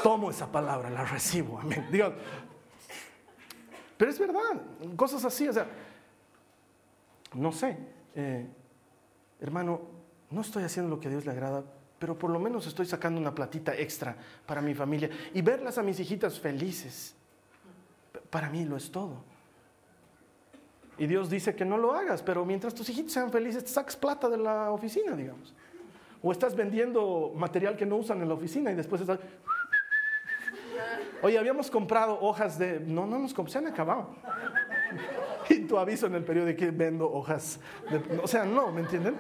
[0.01, 1.87] Tomo esa palabra, la recibo, amén.
[1.91, 2.13] Digo,
[3.97, 4.61] pero es verdad,
[4.95, 5.67] cosas así, o sea,
[7.35, 7.77] no sé,
[8.15, 8.47] eh,
[9.39, 9.81] hermano,
[10.29, 11.63] no estoy haciendo lo que a Dios le agrada,
[11.99, 15.83] pero por lo menos estoy sacando una platita extra para mi familia y verlas a
[15.83, 17.15] mis hijitas felices.
[18.29, 19.23] Para mí lo es todo.
[20.97, 23.95] Y Dios dice que no lo hagas, pero mientras tus hijitos sean felices, te sacas
[23.95, 25.53] plata de la oficina, digamos.
[26.21, 29.19] O estás vendiendo material que no usan en la oficina y después estás...
[31.23, 32.81] Oye, habíamos comprado hojas de...
[32.81, 34.09] No, no nos se han acabado.
[35.49, 37.59] Y tu aviso en el periódico que vendo hojas
[37.89, 38.19] de...
[38.19, 39.15] O sea, no, ¿me entienden?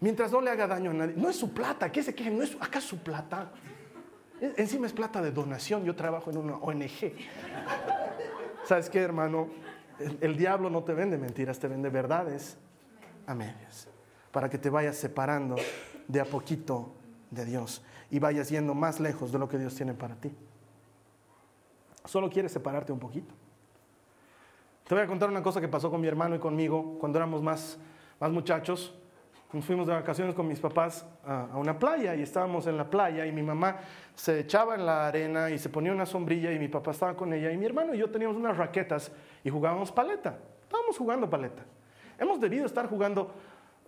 [0.00, 1.14] Mientras no le haga daño a nadie.
[1.16, 2.36] No es su plata, ¿qué se quejen?
[2.36, 3.50] No es, acá es su plata.
[4.40, 7.14] Encima es plata de donación, yo trabajo en una ONG.
[8.64, 9.48] ¿Sabes qué, hermano?
[9.98, 12.56] El, el diablo no te vende mentiras, te vende verdades
[13.26, 13.88] a medias.
[14.30, 15.56] Para que te vayas separando
[16.08, 16.92] de a poquito
[17.30, 20.32] de Dios y vayas yendo más lejos de lo que Dios tiene para ti.
[22.04, 23.34] Solo quieres separarte un poquito.
[24.84, 27.42] Te voy a contar una cosa que pasó con mi hermano y conmigo cuando éramos
[27.42, 27.78] más,
[28.20, 28.94] más muchachos.
[29.52, 32.88] Nos fuimos de vacaciones con mis papás a, a, una playa y estábamos en la
[32.88, 33.76] playa y mi mamá
[34.14, 37.32] se echaba en la arena y se ponía una sombrilla y mi papá estaba con
[37.32, 39.12] ella y mi hermano y yo teníamos unas raquetas
[39.44, 40.38] y jugábamos paleta.
[40.62, 41.62] Estábamos jugando paleta.
[42.18, 43.32] Hemos debido estar jugando,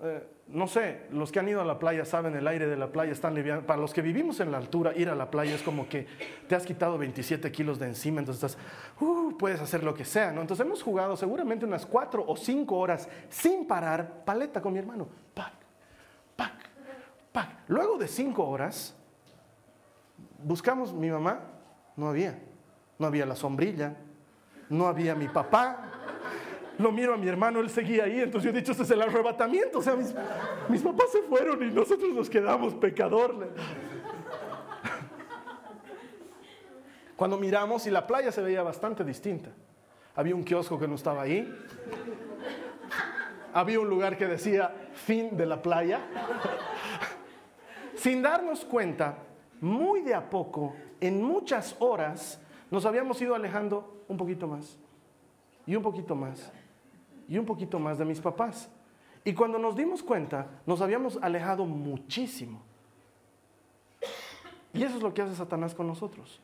[0.02, 2.92] eh, no sé, los que han ido a la playa saben, el aire de la
[2.92, 3.62] playa está liviano.
[3.62, 6.06] Para los que vivimos en la altura, ir a la playa es como que
[6.48, 8.64] te has quitado 27 kilos de encima, entonces estás,
[9.00, 10.40] uh, puedes hacer lo que sea, ¿no?
[10.40, 15.08] Entonces hemos jugado seguramente unas 4 o 5 horas sin parar paleta con mi hermano.
[15.34, 15.52] Pac,
[16.36, 16.54] pac.
[17.68, 18.94] Luego de 5 horas,
[20.42, 21.40] buscamos mi mamá,
[21.96, 22.38] no había.
[22.98, 23.96] No había la sombrilla,
[24.68, 25.93] no había mi papá,
[26.78, 29.02] lo miro a mi hermano, él seguía ahí, entonces yo he dicho, este es el
[29.02, 30.14] arrebatamiento, o sea, mis,
[30.68, 33.52] mis papás se fueron y nosotros nos quedamos, pecador.
[37.16, 39.50] Cuando miramos y la playa se veía bastante distinta.
[40.16, 41.52] Había un kiosco que no estaba ahí.
[43.52, 46.00] Había un lugar que decía fin de la playa.
[47.94, 49.18] Sin darnos cuenta,
[49.60, 54.76] muy de a poco, en muchas horas, nos habíamos ido alejando un poquito más
[55.66, 56.52] y un poquito más
[57.28, 58.68] y un poquito más de mis papás.
[59.24, 62.62] Y cuando nos dimos cuenta, nos habíamos alejado muchísimo.
[64.72, 66.40] Y eso es lo que hace Satanás con nosotros.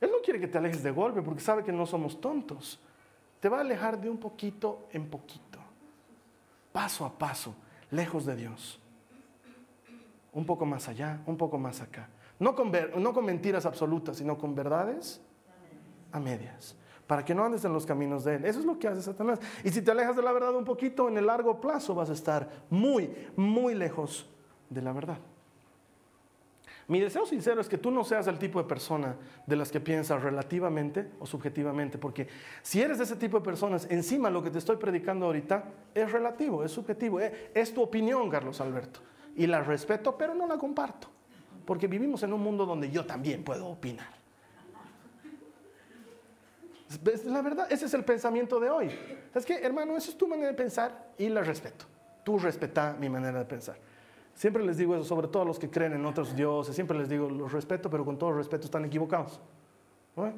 [0.00, 2.78] Él no quiere que te alejes de golpe porque sabe que no somos tontos.
[3.40, 5.58] Te va a alejar de un poquito en poquito,
[6.72, 7.54] paso a paso,
[7.90, 8.80] lejos de Dios.
[10.32, 12.08] Un poco más allá, un poco más acá.
[12.38, 15.20] No con, no con mentiras absolutas, sino con verdades
[16.10, 18.44] a medias para que no andes en los caminos de Él.
[18.44, 19.38] Eso es lo que hace Satanás.
[19.62, 22.14] Y si te alejas de la verdad un poquito, en el largo plazo vas a
[22.14, 24.28] estar muy, muy lejos
[24.70, 25.18] de la verdad.
[26.86, 29.80] Mi deseo sincero es que tú no seas el tipo de persona de las que
[29.80, 32.28] piensas relativamente o subjetivamente, porque
[32.62, 35.64] si eres de ese tipo de personas, encima lo que te estoy predicando ahorita
[35.94, 39.00] es relativo, es subjetivo, eh, es tu opinión, Carlos Alberto,
[39.34, 41.08] y la respeto, pero no la comparto,
[41.64, 44.23] porque vivimos en un mundo donde yo también puedo opinar.
[47.26, 48.90] La verdad, ese es el pensamiento de hoy.
[49.34, 51.86] Es que, hermano, esa es tu manera de pensar y la respeto.
[52.22, 53.76] Tú respeta mi manera de pensar.
[54.34, 57.08] Siempre les digo eso, sobre todo a los que creen en otros dioses, siempre les
[57.08, 59.40] digo, los respeto, pero con todo respeto están equivocados.
[60.16, 60.32] ¿No?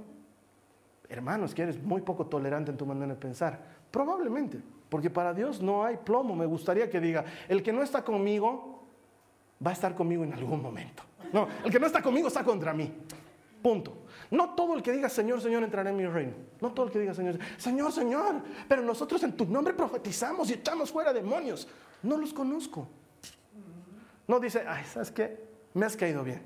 [1.09, 3.59] Hermano, es que eres muy poco tolerante en tu manera de pensar.
[3.91, 6.35] Probablemente, porque para Dios no hay plomo.
[6.35, 8.85] Me gustaría que diga, el que no está conmigo
[9.65, 11.03] va a estar conmigo en algún momento.
[11.33, 12.93] No, el que no está conmigo está contra mí.
[13.63, 14.06] Punto.
[14.31, 16.33] No todo el que diga Señor, Señor entrará en mi reino.
[16.61, 20.55] No todo el que diga Señor, Señor, Señor, pero nosotros en tu nombre profetizamos y
[20.55, 21.69] echamos fuera demonios.
[22.03, 22.89] No los conozco.
[24.27, 25.47] No dice, ay, ¿sabes qué?
[25.75, 26.43] Me has caído bien.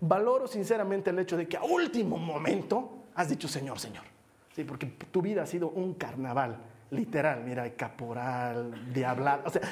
[0.00, 4.04] valoro sinceramente el hecho de que a último momento has dicho Señor, Señor.
[4.54, 6.56] Sí, porque tu vida ha sido un carnaval,
[6.90, 7.42] literal.
[7.44, 9.42] Mira, caporal, diablar.
[9.44, 9.62] O sea,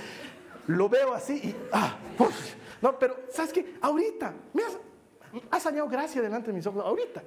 [0.66, 1.96] lo veo así y, ah,
[2.82, 3.76] no, pero ¿sabes qué?
[3.80, 4.78] Ahorita, me has,
[5.50, 7.22] has hallado gracia delante de mis ojos ahorita.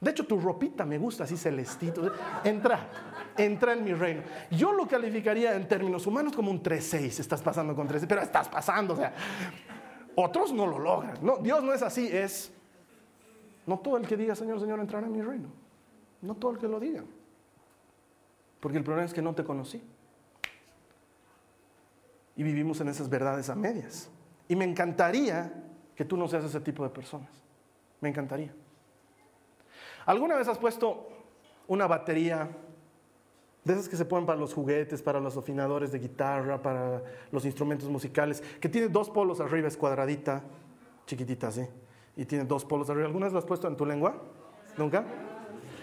[0.00, 2.12] De hecho, tu ropita me gusta así celestito.
[2.42, 2.88] Entra,
[3.36, 4.22] entra en mi reino.
[4.50, 7.20] Yo lo calificaría en términos humanos como un 3-6.
[7.20, 8.94] Estás pasando con 3 pero estás pasando.
[8.94, 9.14] O sea,
[10.16, 11.18] otros no lo logran.
[11.42, 12.52] Dios no es así, es.
[13.64, 15.48] No todo el que diga Señor, Señor entrará en mi reino.
[16.20, 17.04] No todo el que lo diga.
[18.58, 19.80] Porque el problema es que no te conocí.
[22.34, 24.10] Y vivimos en esas verdades a medias.
[24.48, 25.52] Y me encantaría
[26.02, 27.30] que tú no seas ese tipo de personas.
[28.00, 28.52] Me encantaría.
[30.04, 31.06] ¿Alguna vez has puesto
[31.68, 32.48] una batería
[33.62, 37.44] de esas que se ponen para los juguetes, para los afinadores de guitarra, para los
[37.44, 40.42] instrumentos musicales, que tiene dos polos arriba, es cuadradita,
[41.06, 41.64] chiquitita así,
[42.16, 43.06] y tiene dos polos arriba.
[43.06, 44.20] ¿Alguna vez lo has puesto en tu lengua?
[44.76, 45.04] ¿Nunca?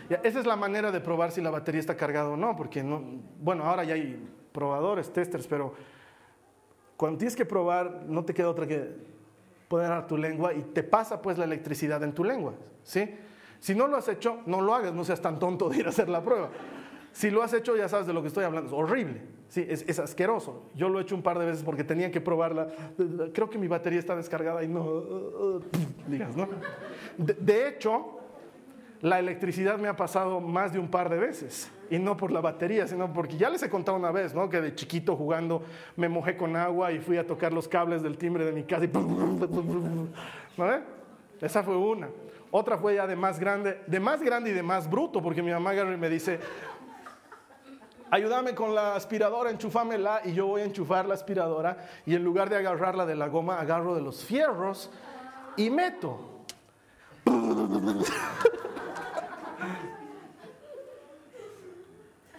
[0.10, 3.02] esa es la manera de probar si la batería está cargada o no, porque no,
[3.40, 5.74] bueno, ahora ya hay probadores, testers, pero
[6.98, 9.19] cuando tienes que probar, no te queda otra que
[9.70, 13.16] poner a tu lengua y te pasa pues la electricidad en tu lengua, ¿sí?
[13.62, 15.90] Si no lo has hecho, no lo hagas, no seas tan tonto de ir a
[15.90, 16.50] hacer la prueba.
[17.12, 18.68] Si lo has hecho, ya sabes de lo que estoy hablando.
[18.68, 19.22] Es horrible.
[19.50, 20.64] Sí, es, asqueroso.
[20.76, 22.68] Yo lo he hecho un par de veces porque tenía que probarla.
[23.34, 25.62] Creo que mi batería está descargada y no.
[26.08, 26.48] digas, ¿no?
[27.18, 28.20] De, hecho,
[29.02, 31.70] la electricidad me ha pasado más de un par de veces.
[31.90, 34.50] Y no por la batería, sino porque ya les he contado una vez, ¿no?
[34.50, 35.64] Que de chiquito jugando
[35.96, 38.86] me mojé con agua y fui a tocar los cables del timbre de mi casa
[38.86, 38.88] y.
[40.58, 41.00] ¿No?
[41.42, 42.10] Esa fue una.
[42.52, 45.52] Otra fue ya de más grande, de más grande y de más bruto, porque mi
[45.52, 46.40] mamá me dice,
[48.10, 52.50] ayúdame con la aspiradora, enchufámela y yo voy a enchufar la aspiradora y en lugar
[52.50, 54.90] de agarrarla de la goma, agarro de los fierros
[55.58, 56.44] y meto.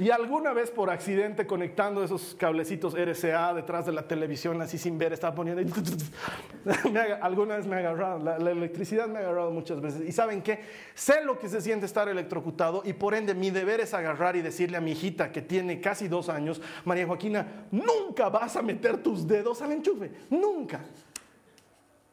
[0.00, 4.96] Y alguna vez por accidente conectando esos cablecitos RCA detrás de la televisión así sin
[4.96, 5.60] ver, estaba poniendo...
[7.20, 10.08] alguna vez me ha agarrado, la, electricidad me ha agarrado muchas veces.
[10.08, 10.60] Y ¿saben qué?
[10.94, 14.40] Sé lo que se siente estar electrocutado y por ende mi deber es agarrar y
[14.40, 19.02] decirle a mi hijita que tiene casi dos años, María Joaquina, nunca vas a meter
[19.02, 20.80] tus dedos al enchufe, nunca.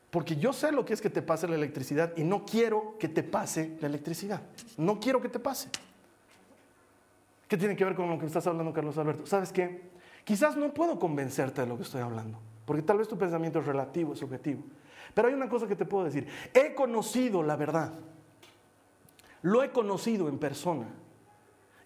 [0.10, 3.08] Porque yo sé lo que es que te pase la electricidad y no quiero que
[3.08, 4.41] te pase la electricidad.
[4.76, 5.69] No quiero que te pase.
[7.47, 9.25] ¿Qué tiene que ver con lo que estás hablando, Carlos Alberto?
[9.25, 9.89] ¿Sabes qué?
[10.23, 13.65] Quizás no puedo convencerte de lo que estoy hablando, porque tal vez tu pensamiento es
[13.65, 14.63] relativo, es subjetivo.
[15.13, 16.27] Pero hay una cosa que te puedo decir.
[16.53, 17.93] He conocido la verdad.
[19.41, 20.88] Lo he conocido en persona.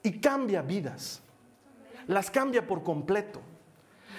[0.04, 1.22] Y cambia vidas.
[2.08, 3.40] Las cambia por completo.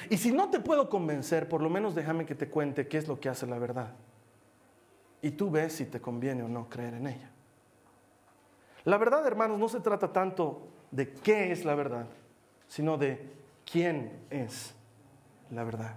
[0.09, 3.09] Y si no te puedo convencer, por lo menos déjame que te cuente qué es
[3.09, 3.93] lo que hace la verdad.
[5.21, 7.31] Y tú ves si te conviene o no creer en ella.
[8.85, 12.07] La verdad, hermanos, no se trata tanto de qué es la verdad,
[12.69, 13.29] sino de
[13.71, 14.75] quién es
[15.51, 15.97] la verdad.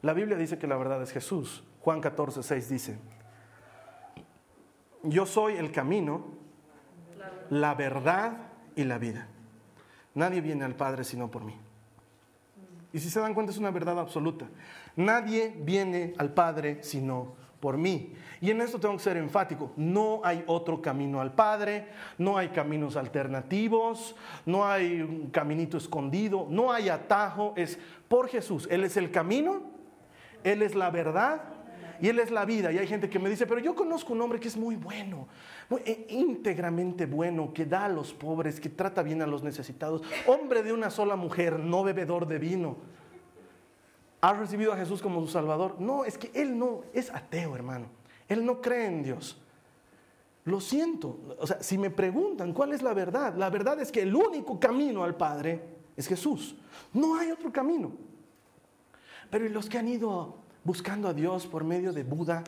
[0.00, 1.62] La Biblia dice que la verdad es Jesús.
[1.80, 2.98] Juan 14, 6 dice,
[5.04, 6.24] yo soy el camino,
[7.50, 8.36] la verdad
[8.74, 9.28] y la vida.
[10.14, 11.56] Nadie viene al Padre sino por mí.
[12.92, 14.46] Y si se dan cuenta es una verdad absoluta.
[14.96, 18.12] Nadie viene al Padre sino por mí.
[18.40, 21.86] Y en esto tengo que ser enfático, no hay otro camino al Padre,
[22.18, 28.66] no hay caminos alternativos, no hay un caminito escondido, no hay atajo, es por Jesús.
[28.68, 29.62] Él es el camino,
[30.42, 31.40] Él es la verdad
[32.00, 32.72] y Él es la vida.
[32.72, 35.28] Y hay gente que me dice, pero yo conozco un hombre que es muy bueno,
[35.70, 40.02] muy, eh, íntegramente bueno, que da a los pobres, que trata bien a los necesitados,
[40.26, 43.01] hombre de una sola mujer, no bebedor de vino.
[44.22, 45.80] ¿Has recibido a Jesús como su Salvador?
[45.80, 47.86] No, es que Él no es ateo, hermano.
[48.28, 49.36] Él no cree en Dios.
[50.44, 51.18] Lo siento.
[51.40, 54.60] O sea, si me preguntan cuál es la verdad, la verdad es que el único
[54.60, 55.60] camino al Padre
[55.96, 56.54] es Jesús.
[56.92, 57.90] No hay otro camino.
[59.28, 62.44] Pero los que han ido buscando a Dios por medio de Buda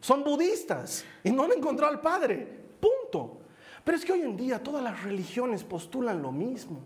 [0.00, 2.38] son budistas y no han encontrado al Padre.
[2.80, 3.38] Punto.
[3.84, 6.80] Pero es que hoy en día todas las religiones postulan lo mismo.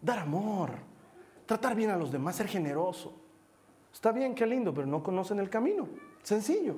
[0.00, 0.72] Dar amor,
[1.52, 3.12] tratar bien a los demás, ser generoso.
[3.92, 5.86] Está bien, qué lindo, pero no conocen el camino.
[6.22, 6.76] Sencillo.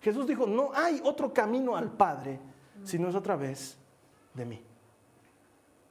[0.00, 2.40] Jesús dijo, no hay otro camino al Padre
[2.82, 3.78] si no es otra vez
[4.34, 4.60] de mí.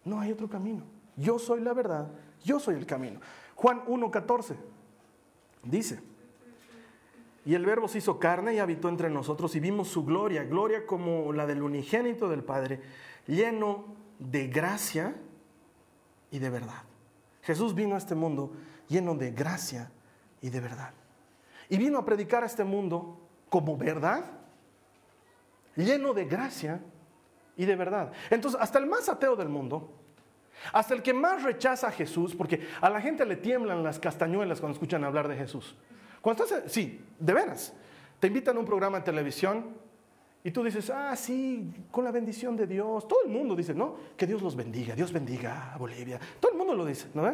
[0.03, 0.83] No hay otro camino.
[1.15, 2.09] Yo soy la verdad,
[2.43, 3.21] yo soy el camino.
[3.55, 4.55] Juan 1.14
[5.63, 6.01] dice,
[7.45, 10.85] y el verbo se hizo carne y habitó entre nosotros y vimos su gloria, gloria
[10.85, 12.81] como la del unigénito del Padre,
[13.25, 13.85] lleno
[14.19, 15.15] de gracia
[16.29, 16.90] y de verdad.
[17.41, 18.53] Jesús vino a este mundo
[18.87, 19.91] lleno de gracia
[20.41, 20.93] y de verdad.
[21.69, 23.19] Y vino a predicar a este mundo
[23.49, 24.25] como verdad,
[25.75, 26.81] lleno de gracia
[27.55, 28.11] y de verdad.
[28.29, 29.91] Entonces, hasta el más ateo del mundo,
[30.73, 34.59] hasta el que más rechaza a Jesús, porque a la gente le tiemblan las castañuelas
[34.59, 35.75] cuando escuchan hablar de Jesús.
[36.21, 37.73] Cuando estás, sí, de veras,
[38.19, 39.75] te invitan a un programa de televisión
[40.43, 43.07] Y tú dices, ah, sí, con la bendición de Dios.
[43.07, 43.95] Todo el mundo dice, ¿no?
[44.17, 46.19] Que Dios los bendiga, Dios bendiga a Bolivia.
[46.39, 47.31] Todo el mundo lo dice, ¿no?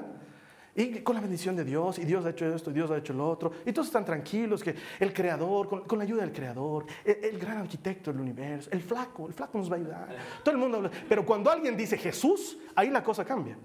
[0.76, 3.12] Y con la bendición de Dios, y Dios ha hecho esto, y Dios ha hecho
[3.12, 3.52] lo otro.
[3.66, 8.12] Y todos están tranquilos, que el Creador, con, la ayuda del Creador, el, gran arquitecto
[8.12, 10.08] del universo, el flaco, el flaco nos va a ayudar.
[10.44, 10.92] Todo el mundo habla.
[11.10, 13.58] Pero cuando alguien dice Jesús, ahí la cosa cambia.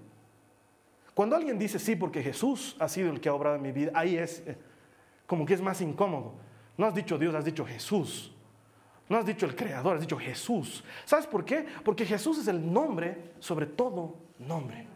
[1.13, 3.91] Cuando alguien dice sí, porque Jesús ha sido el que ha obrado en mi vida,
[3.93, 4.57] ahí es eh,
[5.27, 6.33] como que es más incómodo.
[6.77, 8.32] No has dicho Dios, has dicho Jesús.
[9.09, 10.83] No has dicho el Creador, has dicho Jesús.
[11.05, 11.65] ¿Sabes por qué?
[11.83, 14.87] Porque Jesús es el nombre sobre todo nombre.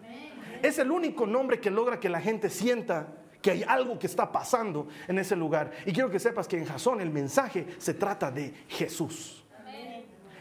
[0.61, 3.07] Es el único nombre que logra que la gente sienta
[3.41, 5.71] que hay algo que está pasando en ese lugar.
[5.85, 9.45] Y quiero que sepas que en Jasón el mensaje se trata de Jesús.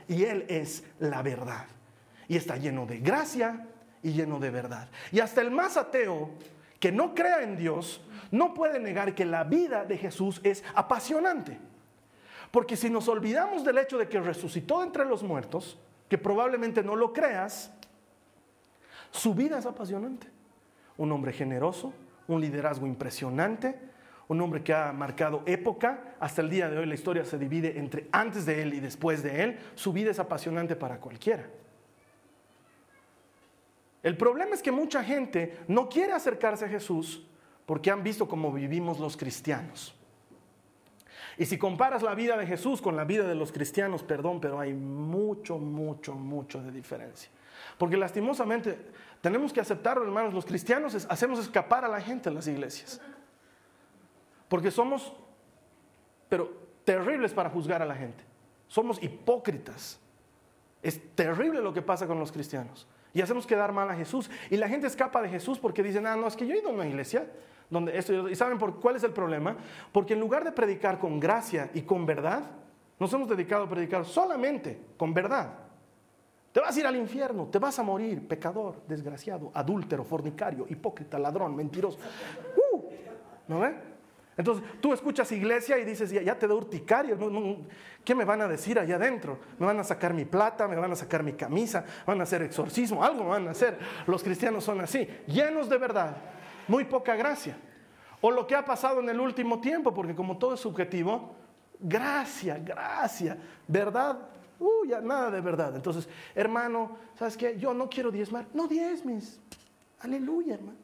[0.09, 1.67] Y Él es la verdad.
[2.29, 3.67] Y está lleno de gracia
[4.03, 4.89] y lleno de verdad.
[5.13, 6.31] Y hasta el más ateo
[6.81, 8.01] que no crea en Dios
[8.31, 11.59] no puede negar que la vida de Jesús es apasionante.
[12.51, 15.79] Porque si nos olvidamos del hecho de que resucitó entre los muertos,
[16.09, 17.73] que probablemente no lo creas,
[19.11, 20.29] su vida es apasionante.
[20.97, 21.93] Un hombre generoso,
[22.29, 23.79] un liderazgo impresionante,
[24.29, 26.17] un hombre que ha marcado época.
[26.21, 29.23] Hasta el día de hoy la historia se divide entre antes de él y después
[29.23, 29.59] de él.
[29.75, 31.47] Su vida es apasionante para cualquiera.
[34.03, 37.27] El problema es que mucha gente no quiere acercarse a Jesús
[37.67, 39.95] porque han visto cómo vivimos los cristianos.
[41.39, 44.59] Y si comparas la vida de Jesús con la vida de los cristianos, perdón, pero
[44.59, 47.31] hay mucho, mucho, mucho de diferencia.
[47.79, 48.79] Porque lastimosamente
[49.21, 53.01] tenemos que aceptarlo, hermanos, los cristianos hacemos escapar a la gente en las iglesias.
[54.49, 55.13] Porque somos,
[56.29, 56.51] pero
[56.85, 58.25] terribles para juzgar a la gente.
[58.69, 60.01] Somos hipócritas.
[60.83, 62.87] Es terrible lo que pasa con los cristianos.
[63.13, 64.31] Y hacemos quedar mal a Jesús.
[64.51, 66.69] Y la gente escapa de Jesús porque dicen, ah, no, es que yo he ido
[66.69, 67.27] a una iglesia
[67.69, 69.57] donde esto, ¿y saben por cuál es el problema?
[69.93, 72.43] Porque en lugar de predicar con gracia y con verdad,
[72.99, 75.53] nos hemos dedicado a predicar solamente con verdad.
[76.53, 81.19] Te vas a ir al infierno, te vas a morir, pecador, desgraciado, adúltero, fornicario, hipócrita,
[81.19, 81.99] ladrón, mentiroso.
[82.73, 82.83] Uh,
[83.49, 83.75] ¿No ve?
[84.39, 87.17] Entonces tú escuchas iglesia y dices, ya, te da urticaria,
[88.05, 89.39] ¿qué me van a decir allá adentro?
[89.59, 92.43] Me van a sacar mi plata, me van a sacar mi camisa, van a hacer
[92.43, 93.79] exorcismo, algo me van a hacer.
[94.07, 96.17] Los cristianos son así, llenos de verdad,
[96.69, 97.57] muy poca gracia.
[98.21, 101.37] O lo que ha pasado en el último tiempo, porque como todo es subjetivo,
[101.79, 103.37] gracia, gracia,
[103.69, 104.19] verdad,
[104.59, 105.77] uh, ya nada de verdad.
[105.77, 107.59] Entonces, hermano, ¿sabes qué?
[107.59, 109.41] Yo no quiero diezmar, no diezmes.
[110.01, 110.79] Aleluya, hermano.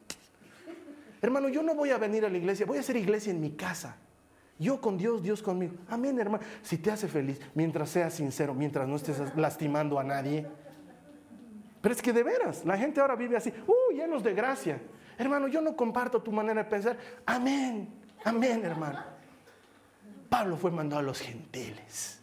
[1.21, 3.51] Hermano, yo no voy a venir a la iglesia, voy a hacer iglesia en mi
[3.51, 3.95] casa.
[4.59, 5.73] Yo con Dios, Dios conmigo.
[5.89, 6.43] Amén, hermano.
[6.61, 10.45] Si te hace feliz, mientras seas sincero, mientras no estés lastimando a nadie.
[11.81, 14.81] Pero es que de veras, la gente ahora vive así, uh, llenos de gracia.
[15.17, 16.97] Hermano, yo no comparto tu manera de pensar.
[17.25, 17.89] Amén,
[18.23, 18.99] amén, hermano.
[20.29, 22.19] Pablo fue mandado a los gentiles.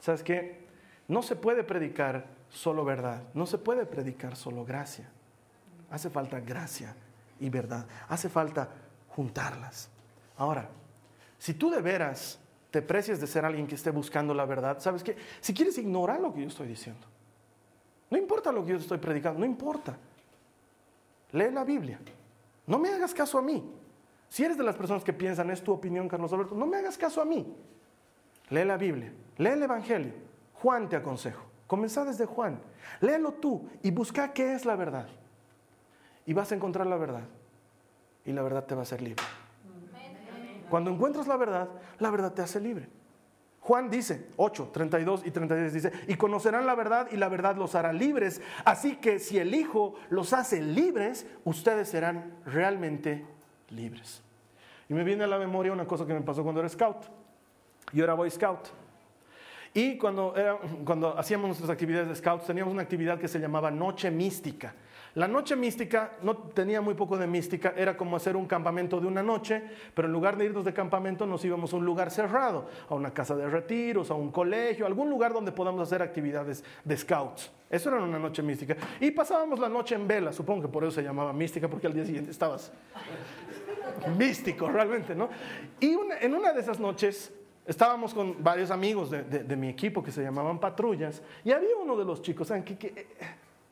[0.00, 0.66] ¿Sabes qué?
[1.08, 5.08] No se puede predicar solo verdad, no se puede predicar solo gracia.
[5.90, 6.94] Hace falta gracia
[7.40, 8.68] y verdad, hace falta
[9.08, 9.88] juntarlas.
[10.36, 10.68] Ahora,
[11.38, 12.38] si tú de veras
[12.70, 15.16] te precias de ser alguien que esté buscando la verdad, ¿sabes qué?
[15.40, 17.06] Si quieres ignorar lo que yo estoy diciendo,
[18.12, 19.96] no importa lo que yo estoy predicando, no importa.
[21.30, 21.98] Lee la Biblia.
[22.66, 23.64] No me hagas caso a mí.
[24.28, 26.98] Si eres de las personas que piensan, es tu opinión, Carlos Alberto, no me hagas
[26.98, 27.56] caso a mí.
[28.50, 30.12] Lee la Biblia, lee el Evangelio.
[30.52, 31.42] Juan te aconsejo.
[31.66, 32.60] Comenzá desde Juan.
[33.00, 35.08] Léelo tú y busca qué es la verdad.
[36.26, 37.24] Y vas a encontrar la verdad.
[38.26, 39.24] Y la verdad te va a hacer libre.
[40.68, 42.90] Cuando encuentras la verdad, la verdad te hace libre.
[43.62, 47.76] Juan dice, 8, 32 y 33 dice, y conocerán la verdad y la verdad los
[47.76, 48.42] hará libres.
[48.64, 53.24] Así que si el Hijo los hace libres, ustedes serán realmente
[53.70, 54.20] libres.
[54.88, 57.04] Y me viene a la memoria una cosa que me pasó cuando era scout.
[57.92, 58.66] Yo era boy scout.
[59.74, 60.34] Y cuando,
[60.84, 64.74] cuando hacíamos nuestras actividades de scouts, teníamos una actividad que se llamaba Noche Mística.
[65.14, 69.06] La noche mística no tenía muy poco de mística, era como hacer un campamento de
[69.06, 69.62] una noche,
[69.94, 73.12] pero en lugar de irnos de campamento nos íbamos a un lugar cerrado, a una
[73.12, 77.50] casa de retiros, a un colegio, algún lugar donde podamos hacer actividades de scouts.
[77.68, 78.74] Eso era una noche mística.
[79.00, 81.92] Y pasábamos la noche en vela, supongo que por eso se llamaba mística, porque al
[81.92, 82.72] día siguiente estabas
[84.16, 85.28] místico realmente, ¿no?
[85.78, 87.34] Y en una de esas noches
[87.66, 92.04] estábamos con varios amigos de, mi equipo que se llamaban patrullas, y había uno de
[92.06, 92.64] los chicos, ¿saben?
[92.64, 93.06] que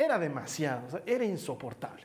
[0.00, 2.04] era demasiado, era insoportable.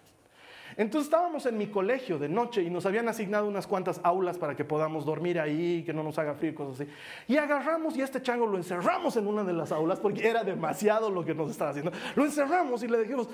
[0.78, 4.54] Entonces estábamos en mi colegio de noche y nos habían asignado unas cuantas aulas para
[4.54, 6.92] que podamos dormir ahí, que no nos haga frío y cosas así.
[7.30, 10.44] Y agarramos y a este chango lo encerramos en una de las aulas porque era
[10.44, 11.94] demasiado lo que nos estaba haciendo.
[12.16, 13.30] Lo encerramos y le dijimos,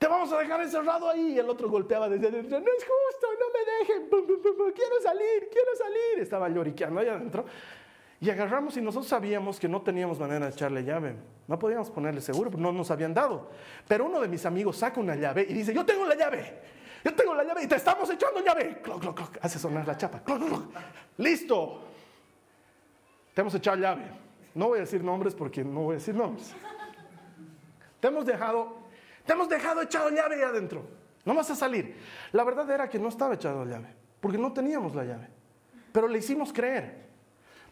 [0.00, 1.34] te vamos a dejar encerrado ahí.
[1.34, 4.08] Y el otro golpeaba desde adentro, no es justo, no me dejen,
[4.74, 6.18] quiero salir, quiero salir.
[6.18, 7.44] Estaba lloriqueando ahí adentro.
[8.20, 11.16] Y agarramos y nosotros sabíamos que no teníamos manera de echarle llave.
[11.48, 13.50] No podíamos ponerle seguro, no nos habían dado.
[13.88, 16.60] Pero uno de mis amigos saca una llave y dice, yo tengo la llave.
[17.02, 18.78] Yo tengo la llave y te estamos echando llave.
[18.82, 19.38] Cloc, cloc, cloc.
[19.40, 20.20] Hace sonar la chapa.
[20.20, 20.64] Cloc, cloc,
[21.16, 21.80] Listo.
[23.32, 24.04] Te hemos echado llave.
[24.54, 26.54] No voy a decir nombres porque no voy a decir nombres.
[28.00, 28.76] Te hemos dejado,
[29.24, 30.84] te hemos dejado echado llave ahí adentro.
[31.24, 31.96] No vas a salir.
[32.32, 35.28] La verdad era que no estaba echado llave, porque no teníamos la llave.
[35.92, 37.09] Pero le hicimos creer.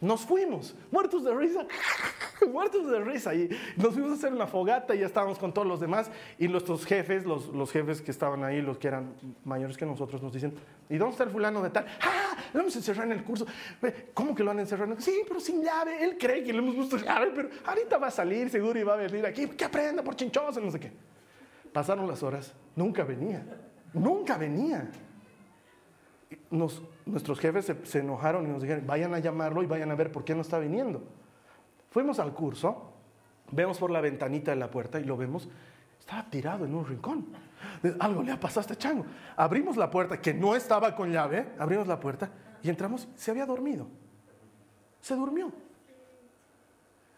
[0.01, 1.67] Nos fuimos, muertos de risa,
[2.53, 3.35] muertos de risa.
[3.35, 6.09] Y nos fuimos a hacer una fogata y ya estábamos con todos los demás.
[6.39, 10.23] Y nuestros jefes, los, los jefes que estaban ahí, los que eran mayores que nosotros,
[10.23, 10.55] nos dicen,
[10.89, 11.87] ¿y dónde está el fulano de tal?
[12.01, 12.37] ¡Ah!
[12.53, 13.45] Lo hemos encerrado en el curso.
[14.15, 14.95] ¿Cómo que lo han encerrado?
[15.01, 16.05] Sí, pero sin llave.
[16.05, 18.95] Él cree que le hemos puesto llave, pero ahorita va a salir seguro y va
[18.95, 19.49] a venir aquí.
[19.49, 20.93] Que aprenda por chinchosa, no sé qué.
[21.73, 23.45] Pasaron las horas, nunca venía.
[23.93, 24.89] Nunca venía
[26.51, 30.25] nuestros jefes se, enojaron y nos dijeron, vayan a llamarlo y vayan a ver por
[30.25, 31.03] qué no está viniendo.
[31.91, 32.93] Fuimos al curso,
[33.51, 35.49] vemos por la ventanita de la puerta y lo vemos,
[35.99, 37.27] estaba tirado en un rincón.
[37.99, 39.07] Algo le ha pasado a este chango.
[39.37, 42.31] Abrimos la puerta, que no estaba con llave, abrimos la puerta
[42.63, 43.87] y entramos, se había dormido.
[45.01, 45.53] Se durmió.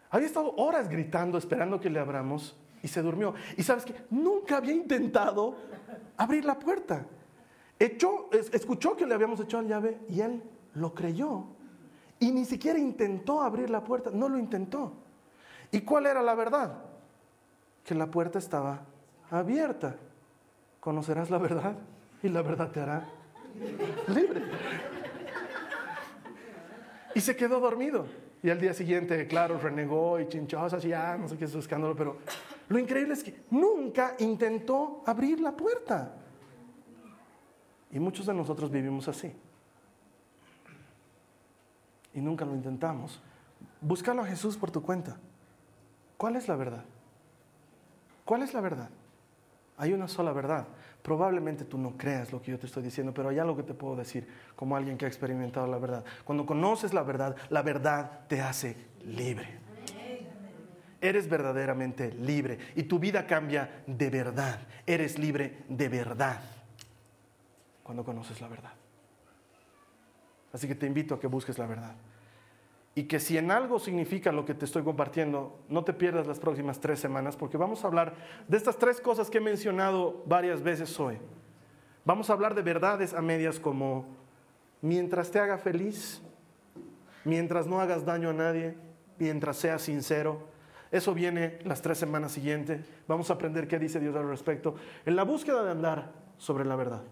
[0.09, 3.33] Había estado horas gritando, esperando que le abramos y se durmió.
[3.57, 5.55] Y sabes que nunca había intentado
[6.17, 7.05] abrir la puerta
[8.51, 10.43] escuchó que le habíamos echado la llave y él
[10.75, 11.45] lo creyó.
[12.19, 14.93] Y ni siquiera intentó abrir la puerta, no lo intentó.
[15.71, 16.83] ¿Y cuál era la verdad?
[17.83, 18.81] Que la puerta estaba
[19.31, 19.95] abierta.
[20.79, 21.75] Conocerás la verdad
[22.21, 23.09] y la verdad te hará
[24.07, 24.43] libre.
[27.15, 28.05] Y se quedó dormido.
[28.43, 31.59] Y al día siguiente, claro, renegó y chinchosas y ya, no sé qué es su
[31.59, 32.17] escándalo, pero
[32.69, 36.20] lo increíble es que nunca intentó abrir la puerta.
[37.91, 39.33] Y muchos de nosotros vivimos así.
[42.13, 43.21] Y nunca lo intentamos.
[43.81, 45.17] Búscalo a Jesús por tu cuenta.
[46.17, 46.83] ¿Cuál es la verdad?
[48.23, 48.89] ¿Cuál es la verdad?
[49.77, 50.67] Hay una sola verdad.
[51.01, 53.73] Probablemente tú no creas lo que yo te estoy diciendo, pero hay algo que te
[53.73, 56.05] puedo decir como alguien que ha experimentado la verdad.
[56.23, 59.59] Cuando conoces la verdad, la verdad te hace libre.
[61.01, 64.59] Eres verdaderamente libre y tu vida cambia de verdad.
[64.85, 66.41] Eres libre de verdad
[67.91, 68.71] cuando conoces la verdad.
[70.53, 71.93] Así que te invito a que busques la verdad.
[72.95, 76.39] Y que si en algo significa lo que te estoy compartiendo, no te pierdas las
[76.39, 78.13] próximas tres semanas, porque vamos a hablar
[78.47, 81.17] de estas tres cosas que he mencionado varias veces hoy.
[82.05, 84.05] Vamos a hablar de verdades a medias como
[84.81, 86.21] mientras te haga feliz,
[87.25, 88.77] mientras no hagas daño a nadie,
[89.19, 90.47] mientras seas sincero.
[90.91, 92.79] Eso viene las tres semanas siguientes.
[93.05, 94.75] Vamos a aprender qué dice Dios al respecto
[95.05, 97.03] en la búsqueda de andar sobre la verdad.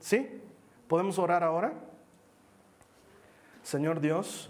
[0.00, 0.40] ¿Sí?
[0.86, 1.72] ¿Podemos orar ahora?
[3.62, 4.48] Señor Dios,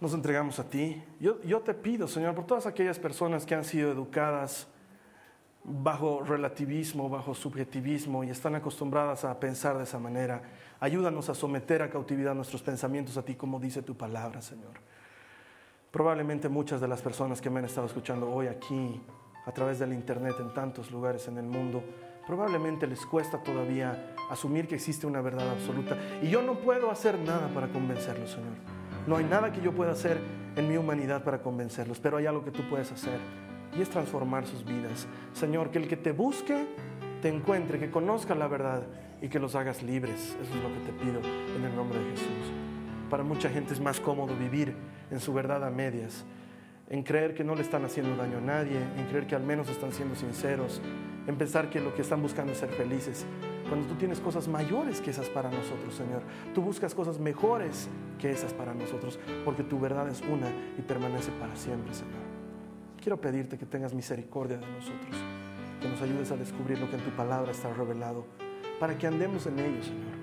[0.00, 1.02] nos entregamos a ti.
[1.18, 4.68] Yo, yo, te pido, Señor, por todas aquellas personas que han sido educadas
[5.64, 10.42] bajo relativismo, bajo subjetivismo y están acostumbradas a pensar de esa manera,
[10.80, 14.74] ayúdanos a someter a cautividad nuestros pensamientos a ti, como dice tu palabra, Señor.
[15.90, 19.00] Probablemente muchas de las personas que me han estado escuchando hoy aquí,
[19.46, 21.82] a través del Internet, en tantos lugares en el mundo,
[22.28, 25.96] probablemente les cuesta todavía asumir que existe una verdad absoluta.
[26.22, 28.52] Y yo no puedo hacer nada para convencerlos, Señor.
[29.06, 30.18] No hay nada que yo pueda hacer
[30.54, 33.18] en mi humanidad para convencerlos, pero hay algo que tú puedes hacer
[33.74, 35.06] y es transformar sus vidas.
[35.32, 36.66] Señor, que el que te busque,
[37.22, 38.82] te encuentre, que conozca la verdad
[39.22, 40.36] y que los hagas libres.
[40.42, 41.20] Eso es lo que te pido
[41.56, 42.52] en el nombre de Jesús.
[43.08, 44.74] Para mucha gente es más cómodo vivir
[45.10, 46.26] en su verdad a medias,
[46.90, 49.68] en creer que no le están haciendo daño a nadie, en creer que al menos
[49.68, 50.80] están siendo sinceros,
[51.26, 53.26] en pensar que lo que están buscando es ser felices.
[53.68, 56.22] Cuando tú tienes cosas mayores que esas para nosotros, Señor.
[56.54, 61.30] Tú buscas cosas mejores que esas para nosotros, porque tu verdad es una y permanece
[61.32, 62.14] para siempre, Señor.
[63.02, 65.16] Quiero pedirte que tengas misericordia de nosotros,
[65.82, 68.24] que nos ayudes a descubrir lo que en tu palabra está revelado,
[68.80, 70.16] para que andemos en ello, Señor,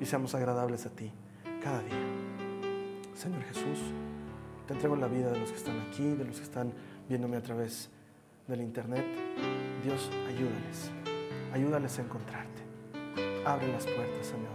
[0.00, 1.12] y seamos agradables a ti
[1.62, 1.94] cada día.
[3.14, 3.92] Señor Jesús,
[4.68, 6.72] te entrego la vida de los que están aquí, de los que están
[7.08, 7.88] viéndome a través
[8.46, 9.04] del internet.
[9.82, 10.90] Dios, ayúdales.
[11.54, 12.62] Ayúdales a encontrarte.
[13.46, 14.52] Abre las puertas, Señor.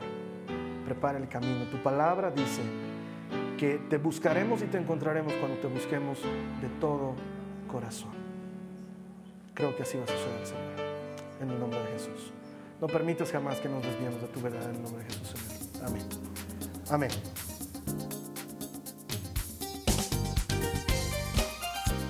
[0.85, 1.65] Prepara el camino.
[1.65, 2.61] Tu palabra dice
[3.57, 6.21] que te buscaremos y te encontraremos cuando te busquemos
[6.61, 7.15] de todo
[7.67, 8.11] corazón.
[9.55, 10.93] Creo que así va a suceder, Señor.
[11.41, 12.31] En el nombre de Jesús.
[12.79, 15.87] No permitas jamás que nos desviemos de tu verdad en el nombre de Jesús, Señor.
[15.87, 16.03] Amén.
[16.91, 17.09] Amén.